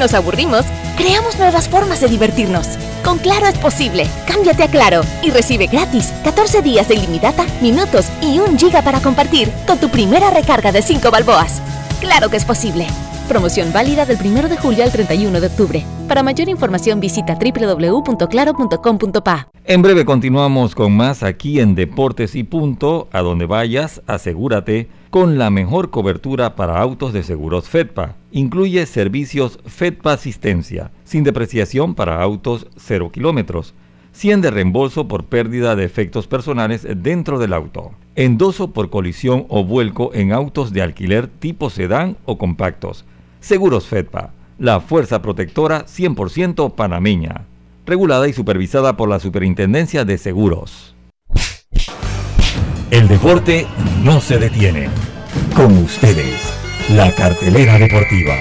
[0.00, 0.64] nos aburrimos,
[0.96, 2.66] creamos nuevas formas de divertirnos.
[3.04, 4.06] Con Claro es posible.
[4.26, 9.00] Cámbiate a Claro y recibe gratis 14 días de ilimitada, minutos y un giga para
[9.00, 11.60] compartir con tu primera recarga de 5 balboas.
[12.00, 12.86] Claro que es posible.
[13.30, 15.84] Promoción válida del 1 de julio al 31 de octubre.
[16.08, 19.48] Para mayor información visita www.claro.com.pa.
[19.66, 23.06] En breve continuamos con más aquí en Deportes y Punto.
[23.12, 28.16] A donde vayas, asegúrate con la mejor cobertura para autos de seguros FEDPA.
[28.32, 33.74] Incluye servicios FEDPA Asistencia, sin depreciación para autos 0 kilómetros,
[34.10, 39.64] 100 de reembolso por pérdida de efectos personales dentro del auto, endoso por colisión o
[39.64, 43.04] vuelco en autos de alquiler tipo sedán o compactos.
[43.40, 47.46] Seguros FEDPA, la fuerza protectora 100% panameña,
[47.86, 50.94] regulada y supervisada por la Superintendencia de Seguros.
[52.90, 53.66] El deporte
[54.02, 54.88] no se detiene.
[55.54, 56.52] Con ustedes,
[56.90, 58.34] la cartelera deportiva.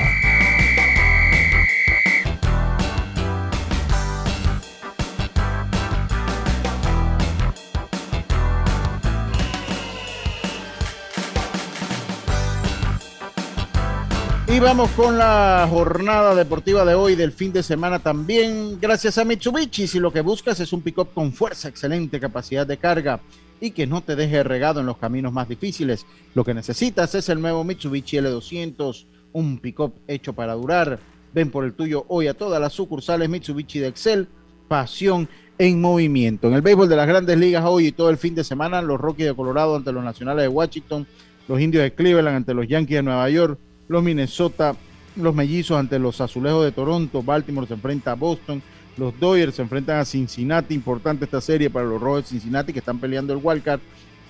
[14.51, 19.23] Y vamos con la jornada deportiva de hoy, del fin de semana también, gracias a
[19.23, 19.85] Mitsubishi.
[19.85, 23.19] Si lo que buscas es un pick-up con fuerza, excelente capacidad de carga
[23.61, 27.29] y que no te deje regado en los caminos más difíciles, lo que necesitas es
[27.29, 30.99] el nuevo Mitsubishi L200, un pick-up hecho para durar.
[31.31, 34.27] Ven por el tuyo hoy a todas las sucursales Mitsubishi de Excel,
[34.67, 35.29] pasión
[35.59, 36.47] en movimiento.
[36.47, 38.99] En el béisbol de las grandes ligas hoy y todo el fin de semana, los
[38.99, 41.05] Rockies de Colorado ante los Nacionales de Washington,
[41.47, 43.59] los Indios de Cleveland ante los Yankees de Nueva York,
[43.89, 44.75] los Minnesota,
[45.15, 48.61] los Mellizos ante los Azulejos de Toronto, Baltimore se enfrenta a Boston,
[48.95, 52.79] los Dodgers se enfrentan a Cincinnati, importante esta serie para los Rojos de Cincinnati que
[52.79, 53.81] están peleando el wildcard,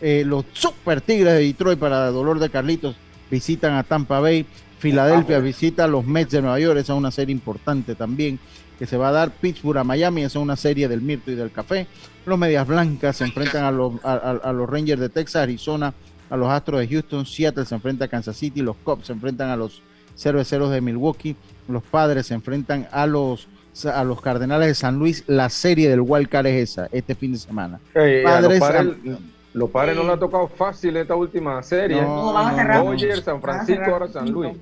[0.02, 2.96] eh, los Super Tigres de Detroit para dolor de Carlitos
[3.30, 4.46] visitan a Tampa Bay,
[4.80, 8.40] Filadelfia visita a los Mets de Nueva York, esa es una serie importante también
[8.80, 11.36] que se va a dar Pittsburgh a Miami, esa es una serie del Mirto y
[11.36, 11.86] del Café,
[12.26, 15.94] los Medias Blancas se enfrentan a los, a, a los Rangers de Texas, Arizona
[16.30, 19.50] a los Astros de Houston, Seattle se enfrenta a Kansas City, los Cubs se enfrentan
[19.50, 19.82] a los
[20.16, 21.36] Cerveceros de Milwaukee,
[21.68, 23.48] los Padres se enfrentan a los
[23.94, 27.32] a los Cardenales de San Luis, la serie del Wild Card es esa, este fin
[27.32, 27.80] de semana.
[27.96, 29.18] A Padres, los padres, am-
[29.54, 32.02] los padres no le ha tocado fácil esta última serie.
[32.02, 32.84] No, a cerrar.
[32.84, 34.58] Dodgers, San Francisco, ahora San Luis.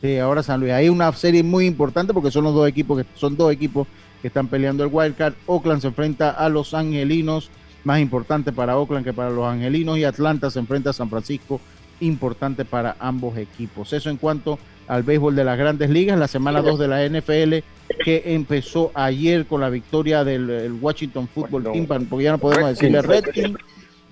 [0.00, 0.72] Sí, ahora San Luis.
[0.72, 3.86] Hay una serie muy importante porque son los dos equipos que son dos equipos
[4.20, 5.34] que están peleando el wild card.
[5.46, 7.50] Oakland se enfrenta a los Angelinos,
[7.86, 11.60] más importante para Oakland que para los Angelinos y Atlanta se enfrenta a San Francisco,
[12.00, 13.92] importante para ambos equipos.
[13.92, 14.58] Eso en cuanto
[14.88, 17.64] al béisbol de las Grandes Ligas, la semana 2 de la NFL
[18.04, 22.70] que empezó ayer con la victoria del el Washington Football Team, porque ya no podemos
[22.70, 23.54] decirle Redskins.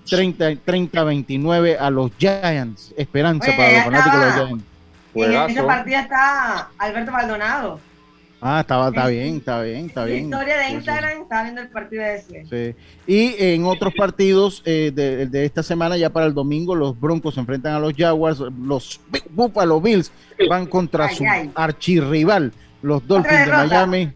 [0.09, 2.95] Redskins, 30 30-29 a los Giants.
[2.97, 4.47] Esperanza Oye, para los fanáticos de los.
[4.47, 4.65] Giants.
[5.15, 7.81] Y en esa partida está Alberto Maldonado.
[8.47, 10.25] Ah, estaba, está bien, está bien, está La bien.
[10.25, 12.45] historia de Sí, sí, Instagram estaba viendo el partido de ese.
[12.51, 12.77] sí.
[13.07, 17.35] Y en otros partidos eh, de, de esta semana, ya para el domingo, los Broncos
[17.35, 20.13] se enfrentan a los Jaguars, los Buffalo Bills
[20.49, 21.51] van contra Ay, su ay.
[21.55, 23.53] archirrival, los Dolphins de.
[23.53, 24.13] Miami.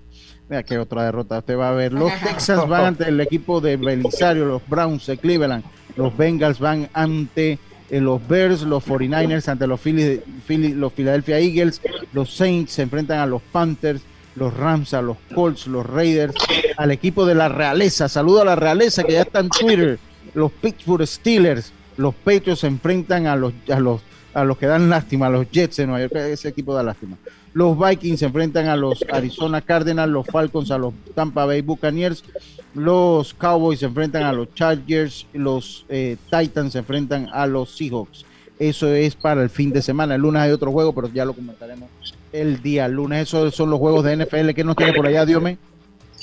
[0.51, 1.93] Mira qué otra derrota usted va a ver.
[1.95, 5.65] Los Texans van ante el equipo de Belisario, los Browns de Cleveland,
[5.97, 7.59] los Bengals van ante
[7.91, 11.81] eh, los Bears, los 49ers ante los, Philly- Philly- los Philadelphia Eagles,
[12.13, 14.03] los Saints se enfrentan a los Panthers,
[14.39, 16.35] los Rams a los Colts, los Raiders,
[16.77, 18.09] al equipo de la realeza.
[18.09, 19.99] Saludo a la realeza que ya está en Twitter.
[20.35, 24.01] Los Pittsburgh Steelers, los Patriots se enfrentan a los, a los,
[24.35, 27.17] a los que dan lástima, a los Jets de Nueva York, ese equipo da lástima.
[27.55, 32.23] Los Vikings se enfrentan a los Arizona Cardinals, los Falcons a los Tampa Bay Buccaneers,
[32.75, 38.25] los Cowboys se enfrentan a los Chargers, los eh, Titans se enfrentan a los Seahawks.
[38.59, 40.15] Eso es para el fin de semana.
[40.15, 41.89] El lunes hay otro juego, pero ya lo comentaremos
[42.33, 43.29] el día lunes.
[43.29, 45.59] Esos son los juegos de NFL que nos tiene por allá, Diome.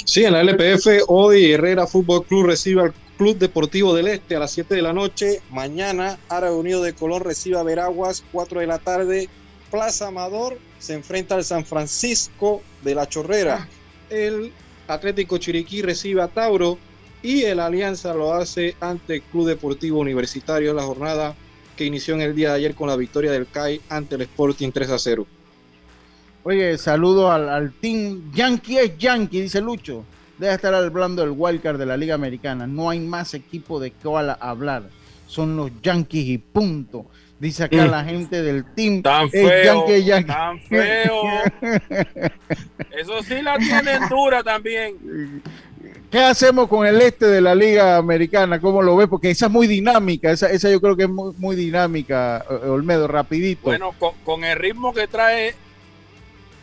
[0.04, 4.40] Sí, en la LPF hoy Herrera Fútbol Club recibe al Club Deportivo del Este a
[4.40, 5.42] las 7 de la noche.
[5.50, 9.30] Mañana Árabe Unido de Colón recibe a Veraguas, 4 de la tarde.
[9.72, 13.68] Plaza Amador se enfrenta al San Francisco de la Chorrera.
[14.10, 14.52] El
[14.88, 16.78] Atlético Chiriquí recibe a Tauro
[17.24, 21.36] y el Alianza lo hace ante el Club Deportivo Universitario en la jornada
[21.76, 24.72] que inició en el día de ayer con la victoria del CAI ante el Sporting
[24.72, 25.26] 3 a 0.
[26.48, 30.06] Oye, saludo al, al team Yankee es Yankee, dice Lucho.
[30.38, 32.68] Debe estar hablando del wildcard de la Liga Americana.
[32.68, 34.84] No hay más equipo de cual hablar.
[35.28, 37.08] Son los Yankees y punto.
[37.40, 37.90] Dice acá Mm.
[37.92, 39.02] la gente del team.
[39.02, 40.28] Tan feo, Yankee es Yankee.
[40.32, 41.22] tan feo.
[42.98, 45.42] Eso sí la tienen dura también.
[46.12, 48.60] ¿Qué hacemos con el este de la Liga Americana?
[48.62, 49.08] ¿Cómo lo ves?
[49.08, 50.32] Porque esa es muy dinámica.
[50.32, 53.64] Esa, esa yo creo que es muy, muy dinámica, eh, Olmedo, rapidito.
[53.64, 55.56] Bueno, con, con el ritmo que trae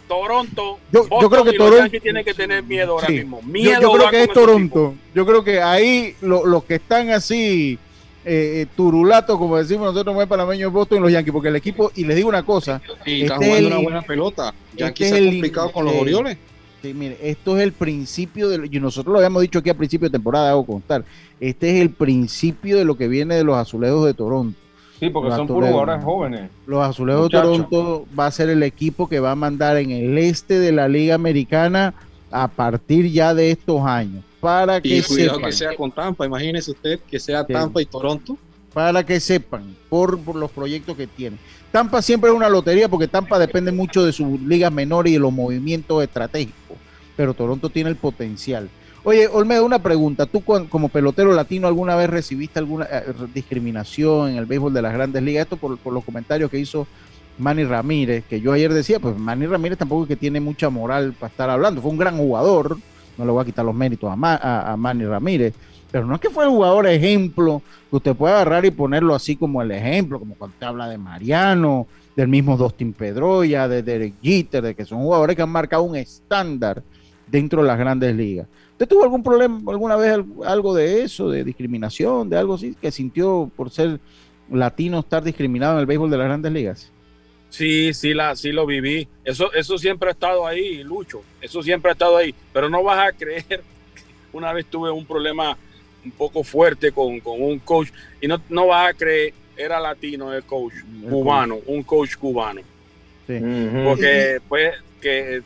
[0.08, 3.12] Toronto, Yo- creo que Toronto- Yankees tienen que tener miedo ahora Sí.
[3.14, 3.40] mismo.
[3.40, 4.94] Yo- Miedo yo, creo que es Toronto.
[5.14, 7.78] Yo creo que ahí lo- los que están así
[8.24, 11.90] eh, eh, turulatos, como decimos nosotros muy panameños, Boston y los Yankees, porque el equipo,
[11.96, 14.54] y les digo una cosa, Y está este jugando una buena pelota.
[14.76, 15.94] Ya este se ha el- complicado con los.
[15.96, 16.36] Orioles.
[16.82, 20.08] Sí, mire, esto es el principio de, y nosotros lo habíamos dicho aquí a principio
[20.08, 21.04] de temporada, hago constar,
[21.40, 24.56] este es el principio de lo que viene de los azulejos de Toronto.
[25.02, 25.80] Sí, porque Los son puros azulejos.
[25.82, 26.50] jugadores jóvenes.
[26.64, 30.16] Los azulejos de Toronto va a ser el equipo que va a mandar en el
[30.16, 31.92] este de la Liga Americana
[32.30, 34.22] a partir ya de estos años.
[34.40, 35.50] Para que Y cuidado sepan.
[35.50, 36.24] que sea con Tampa.
[36.24, 37.52] Imagínese usted que sea Sí.
[37.52, 38.36] Tampa y Toronto.
[38.72, 41.36] para que sepan por, por los proyectos que tiene.
[41.72, 45.20] Tampa siempre es una lotería porque Tampa depende mucho de sus ligas menores y de
[45.20, 46.76] los movimientos estratégicos,
[47.16, 48.68] pero Toronto tiene el potencial.
[49.04, 50.26] Oye, Olmedo, una pregunta.
[50.26, 53.02] ¿Tú como pelotero latino alguna vez recibiste alguna eh,
[53.34, 55.42] discriminación en el béisbol de las grandes ligas?
[55.42, 56.86] Esto por, los comentarios que hizo
[57.38, 61.14] Manny Ramírez, que yo ayer decía, pues Manny Ramírez tampoco es que tiene mucha moral
[61.18, 61.82] para estar hablando.
[61.82, 62.78] Fue un gran jugador,
[63.18, 65.54] no le voy a quitar los méritos a Manny Ramírez,
[65.90, 69.34] pero no es que fue el jugador ejemplo que usted puede agarrar y ponerlo así
[69.34, 74.14] como el ejemplo, como cuando usted habla de Mariano, del mismo Dustin Pedroya, de Derek
[74.22, 76.82] Jeter, de que son jugadores que han marcado un estándar
[77.26, 78.46] dentro de las grandes ligas.
[78.82, 82.74] ¿Usted tuvo algún problema alguna vez al- algo de eso, de discriminación, de algo así,
[82.82, 84.00] que sintió por ser
[84.50, 86.90] latino estar discriminado en el béisbol de las grandes ligas?
[87.48, 89.06] Sí, sí, la, sí lo viví.
[89.24, 91.22] Eso, eso siempre ha estado ahí, Lucho.
[91.40, 92.34] Eso siempre ha estado ahí.
[92.52, 93.62] Pero no vas a creer.
[94.32, 95.56] Una vez tuve un problema
[96.04, 100.32] un poco fuerte con, con un coach y no, no vas a creer, era latino
[100.32, 100.72] el coach,
[101.08, 102.62] cubano, un coach cubano.
[103.28, 103.38] Sí.
[103.84, 105.40] Porque pues que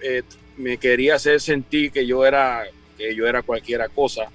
[0.00, 0.22] eh,
[0.60, 2.62] me quería hacer sentir que yo era
[2.96, 4.28] que yo era cualquiera cosa.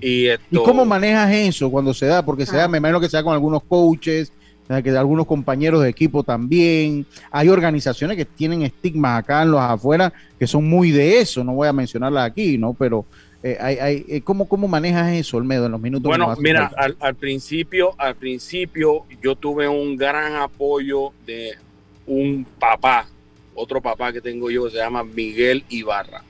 [0.00, 2.24] Y, ¿Y esto, cómo manejas eso cuando se da?
[2.24, 4.32] Porque se da, me imagino que se da con algunos coaches,
[4.66, 7.06] que de algunos compañeros de equipo también.
[7.30, 11.54] Hay organizaciones que tienen estigmas acá en los afuera que son muy de eso, no
[11.54, 12.74] voy a mencionarlas aquí, ¿no?
[12.74, 13.04] Pero
[13.42, 16.10] eh, hay, hay, eh, ¿cómo, ¿cómo manejas eso, Olmedo, en los minutos?
[16.10, 21.52] que Bueno, mira, al, al principio, al principio yo tuve un gran apoyo de
[22.06, 23.06] un papá,
[23.54, 26.22] otro papá que tengo yo, se llama Miguel Ibarra.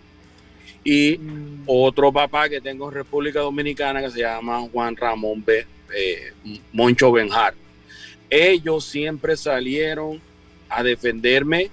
[0.85, 1.19] Y
[1.67, 6.33] otro papá que tengo en República Dominicana que se llama Juan Ramón eh,
[6.73, 7.55] Moncho Benjar.
[8.29, 10.21] Ellos siempre salieron
[10.69, 11.71] a defenderme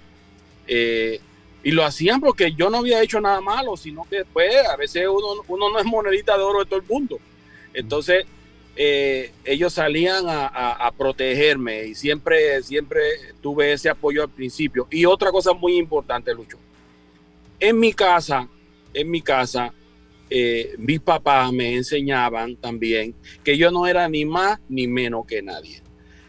[0.67, 1.19] eh,
[1.63, 5.05] y lo hacían porque yo no había hecho nada malo, sino que pues a veces
[5.07, 7.19] uno, uno no es monedita de oro de todo el mundo.
[7.73, 8.25] Entonces,
[8.75, 13.01] eh, ellos salían a, protegerme y siempre, siempre
[13.41, 14.87] tuve ese apoyo al principio.
[14.89, 16.57] Y otra cosa muy importante, Lucho.
[17.59, 18.47] En mi casa,
[18.93, 19.73] en mi casa,
[20.29, 23.13] eh, mis papás me enseñaban también
[23.43, 25.81] que yo no era ni más ni menos que nadie.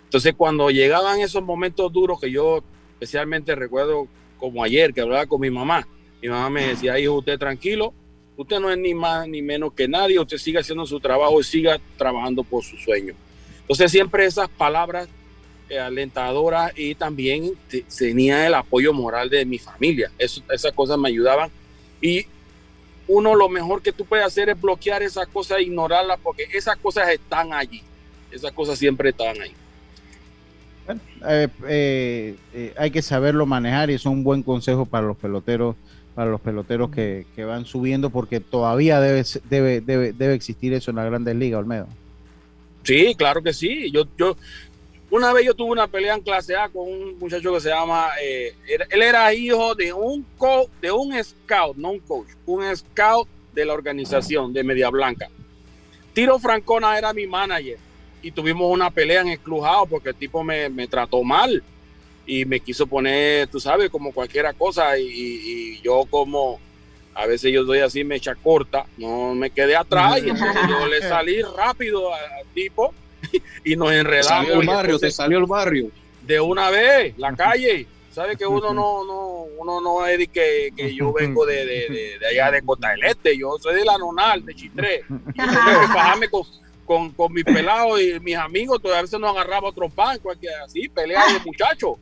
[0.05, 2.63] Entonces, cuando llegaban esos momentos duros que yo
[2.95, 5.87] especialmente recuerdo como ayer que hablaba con mi mamá,
[6.21, 7.95] mi mamá me decía, hijo, usted tranquilo,
[8.43, 11.45] usted no es ni más ni menos que nadie, usted siga haciendo su trabajo y
[11.45, 13.15] siga trabajando por su sueño.
[13.63, 15.09] Entonces siempre esas palabras
[15.69, 20.11] eh, alentadoras y también te- tenía el apoyo moral de mi familia.
[20.19, 21.51] Esas cosas me ayudaban
[22.01, 22.27] y
[23.09, 27.09] uno lo mejor que tú puedes hacer es bloquear esas cosas ignorarlas porque esas cosas
[27.11, 27.83] están allí.
[28.31, 29.53] Esas cosas siempre están ahí.
[31.29, 35.77] Eh, eh, eh, hay que saberlo manejar y es un buen consejo para los peloteros
[36.15, 40.97] para los peloteros que, van subiendo porque todavía debe, debe, debe, debe existir eso en
[40.97, 41.89] la grandes ligas, Olmedo.
[42.83, 43.91] Sí, claro que sí.
[43.91, 44.37] Yo, yo,
[45.11, 48.09] Una vez yo tuve una pelea en clase A con un muchacho que se llama,
[48.23, 48.55] eh,
[48.91, 53.65] él era hijo de un co, de un scout, no un coach, un scout de
[53.65, 55.29] la organización de Media Blanca.
[56.13, 57.79] Tiro Francona era mi manager
[58.23, 59.41] y tuvimos una pelea en el
[59.89, 61.63] porque el tipo me, me trató mal
[62.27, 66.61] y me quiso poner, tú sabes, como cualquiera cosa y, y yo como
[67.15, 71.03] a veces yo doy así mecha corta, no me quedé atrás y entonces yo le
[71.03, 72.95] salí rápido al tipo
[73.65, 74.47] y nos enredamos.
[74.47, 75.91] salió el barrio, te entonces- salió el barrio.
[76.23, 77.87] de una vez, la calle.
[78.13, 81.89] Sabe que uno no, no, uno no es de que, que yo vengo de, de,
[81.89, 85.03] de- de allá de Costa del Este, yo soy de la Nonal, de Chitré.
[85.09, 86.43] Y yo tengo que fajarme con,
[86.85, 90.53] con, con mis pelados y mis amigos, todavía a veces nos agarraba otro pan, cualquier
[90.57, 91.93] así, pelea de muchachos.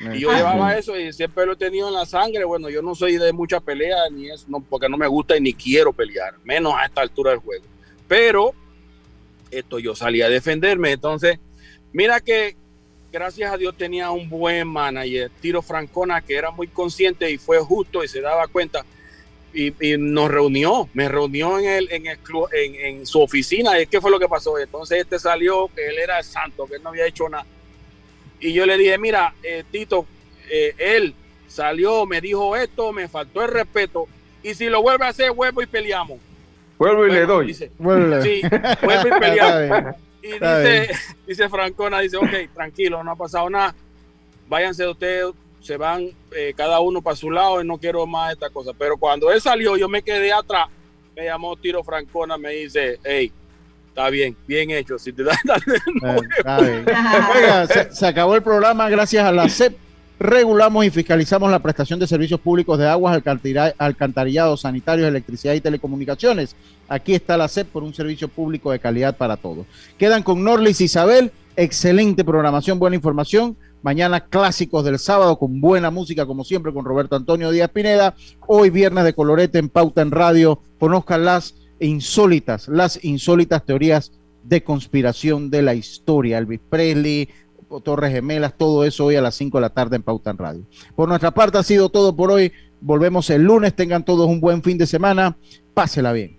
[0.00, 2.44] Y yo llevaba eso y siempre lo he tenido en la sangre.
[2.44, 5.40] Bueno, yo no soy de mucha pelea ni eso, no, porque no me gusta y
[5.40, 7.64] ni quiero pelear, menos a esta altura del juego.
[8.08, 8.52] Pero
[9.50, 10.92] esto yo salí a defenderme.
[10.92, 11.38] Entonces,
[11.92, 12.56] mira que
[13.12, 17.58] gracias a Dios tenía un buen manager, Tiro Francona, que era muy consciente y fue
[17.60, 18.84] justo y se daba cuenta.
[19.56, 23.80] Y, y nos reunió, me reunió en el, en el club, en, en su oficina.
[23.80, 24.58] ¿Y qué fue lo que pasó?
[24.58, 27.46] Entonces este salió que él era el santo, que él no había hecho nada.
[28.40, 30.06] Y yo le dije, mira, eh, Tito,
[30.50, 31.14] eh, él
[31.46, 34.06] salió, me dijo esto, me faltó el respeto.
[34.42, 36.18] Y si lo vuelve a hacer, vuelvo y peleamos.
[36.78, 37.46] Vuelvo y le doy.
[37.46, 38.22] dice, Vuelve.
[38.22, 38.42] Sí,
[38.82, 39.94] vuelve y peleamos.
[40.22, 40.90] Y dice,
[41.26, 43.74] dice Francona, dice, ok, tranquilo, no ha pasado nada.
[44.48, 48.50] Váyanse ustedes, se van eh, cada uno para su lado y no quiero más esta
[48.50, 48.72] cosa.
[48.76, 50.68] Pero cuando él salió, yo me quedé atrás.
[51.16, 53.32] Me llamó Tiro Francona, me dice, hey,
[53.94, 54.98] está bien, bien hecho.
[54.98, 56.22] Si te dan, dale de nuevo".
[56.36, 56.84] Está bien.
[57.36, 59.76] Oiga, se, se acabó el programa gracias a la CEP.
[60.18, 63.20] Regulamos y fiscalizamos la prestación de servicios públicos de aguas,
[63.78, 66.54] alcantarillados, sanitarios, electricidad y telecomunicaciones.
[66.88, 69.66] Aquí está la CEP por un servicio público de calidad para todos.
[69.98, 71.32] Quedan con Norlis Isabel.
[71.56, 73.56] Excelente programación, buena información.
[73.82, 78.14] Mañana clásicos del sábado con buena música, como siempre, con Roberto Antonio Díaz Pineda.
[78.46, 80.60] Hoy viernes de colorete en Pauta en Radio.
[80.78, 81.54] Conozcan las
[81.84, 84.12] insólitas, las insólitas teorías
[84.42, 86.38] de conspiración de la historia.
[86.38, 87.28] Elvis Presley,
[87.82, 90.66] Torres Gemelas, todo eso hoy a las 5 de la tarde en Pauta en Radio.
[90.94, 92.52] Por nuestra parte ha sido todo por hoy.
[92.80, 93.74] Volvemos el lunes.
[93.74, 95.36] Tengan todos un buen fin de semana.
[95.72, 96.38] Pásela bien.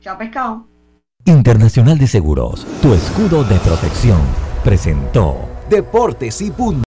[0.00, 0.66] Chao, pescado.
[1.24, 4.18] Internacional de Seguros, tu escudo de protección,
[4.64, 5.36] presentó
[5.70, 6.80] Deportes y punto.